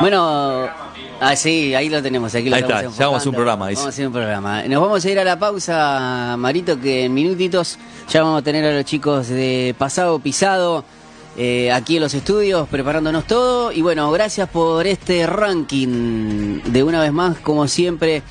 Bueno, 0.00 0.68
ah, 1.20 1.36
sí, 1.36 1.74
ahí 1.74 1.88
lo 1.88 2.02
tenemos. 2.02 2.34
Aquí 2.34 2.48
lo 2.48 2.56
ahí 2.56 2.62
está, 2.62 2.82
ya 2.82 3.06
vamos 3.06 3.24
a 3.24 3.28
un 3.28 3.34
programa. 3.34 3.66
Vamos 3.66 3.86
a 3.86 3.88
hacer 3.88 4.06
un 4.06 4.12
programa. 4.12 4.62
Nos 4.64 4.80
vamos 4.80 5.04
a 5.04 5.10
ir 5.10 5.18
a 5.18 5.24
la 5.24 5.38
pausa, 5.38 6.36
Marito, 6.38 6.80
que 6.80 7.04
en 7.04 7.14
minutitos 7.14 7.78
ya 8.08 8.22
vamos 8.22 8.40
a 8.40 8.44
tener 8.44 8.64
a 8.64 8.72
los 8.72 8.84
chicos 8.84 9.28
de 9.28 9.74
Pasado 9.76 10.18
Pisado 10.18 10.84
eh, 11.36 11.70
aquí 11.72 11.96
en 11.96 12.02
los 12.02 12.14
estudios 12.14 12.68
preparándonos 12.68 13.26
todo. 13.26 13.72
Y 13.72 13.82
bueno, 13.82 14.10
gracias 14.10 14.48
por 14.48 14.86
este 14.86 15.26
ranking 15.26 16.60
de 16.64 16.82
una 16.82 17.00
vez 17.00 17.12
más, 17.12 17.38
como 17.38 17.68
siempre, 17.68 18.22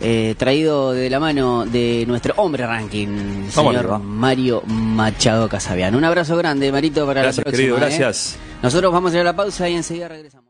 eh, 0.00 0.34
traído 0.38 0.92
de 0.92 1.08
la 1.10 1.20
mano 1.20 1.66
de 1.66 2.04
nuestro 2.06 2.34
hombre 2.36 2.66
ranking, 2.66 3.48
señor 3.50 3.98
Mario 4.00 4.62
Machado 4.66 5.48
Casabian. 5.48 5.94
Un 5.94 6.04
abrazo 6.04 6.36
grande, 6.36 6.70
Marito, 6.72 7.06
para 7.06 7.22
gracias, 7.22 7.38
la 7.38 7.42
próxima. 7.44 7.56
Querido, 7.56 7.76
¿eh? 7.76 7.80
gracias. 7.80 8.36
Nosotros 8.62 8.92
vamos 8.92 9.12
a 9.12 9.14
ir 9.16 9.20
a 9.20 9.24
la 9.24 9.36
pausa 9.36 9.68
y 9.68 9.74
enseguida 9.74 10.08
regresamos. 10.08 10.45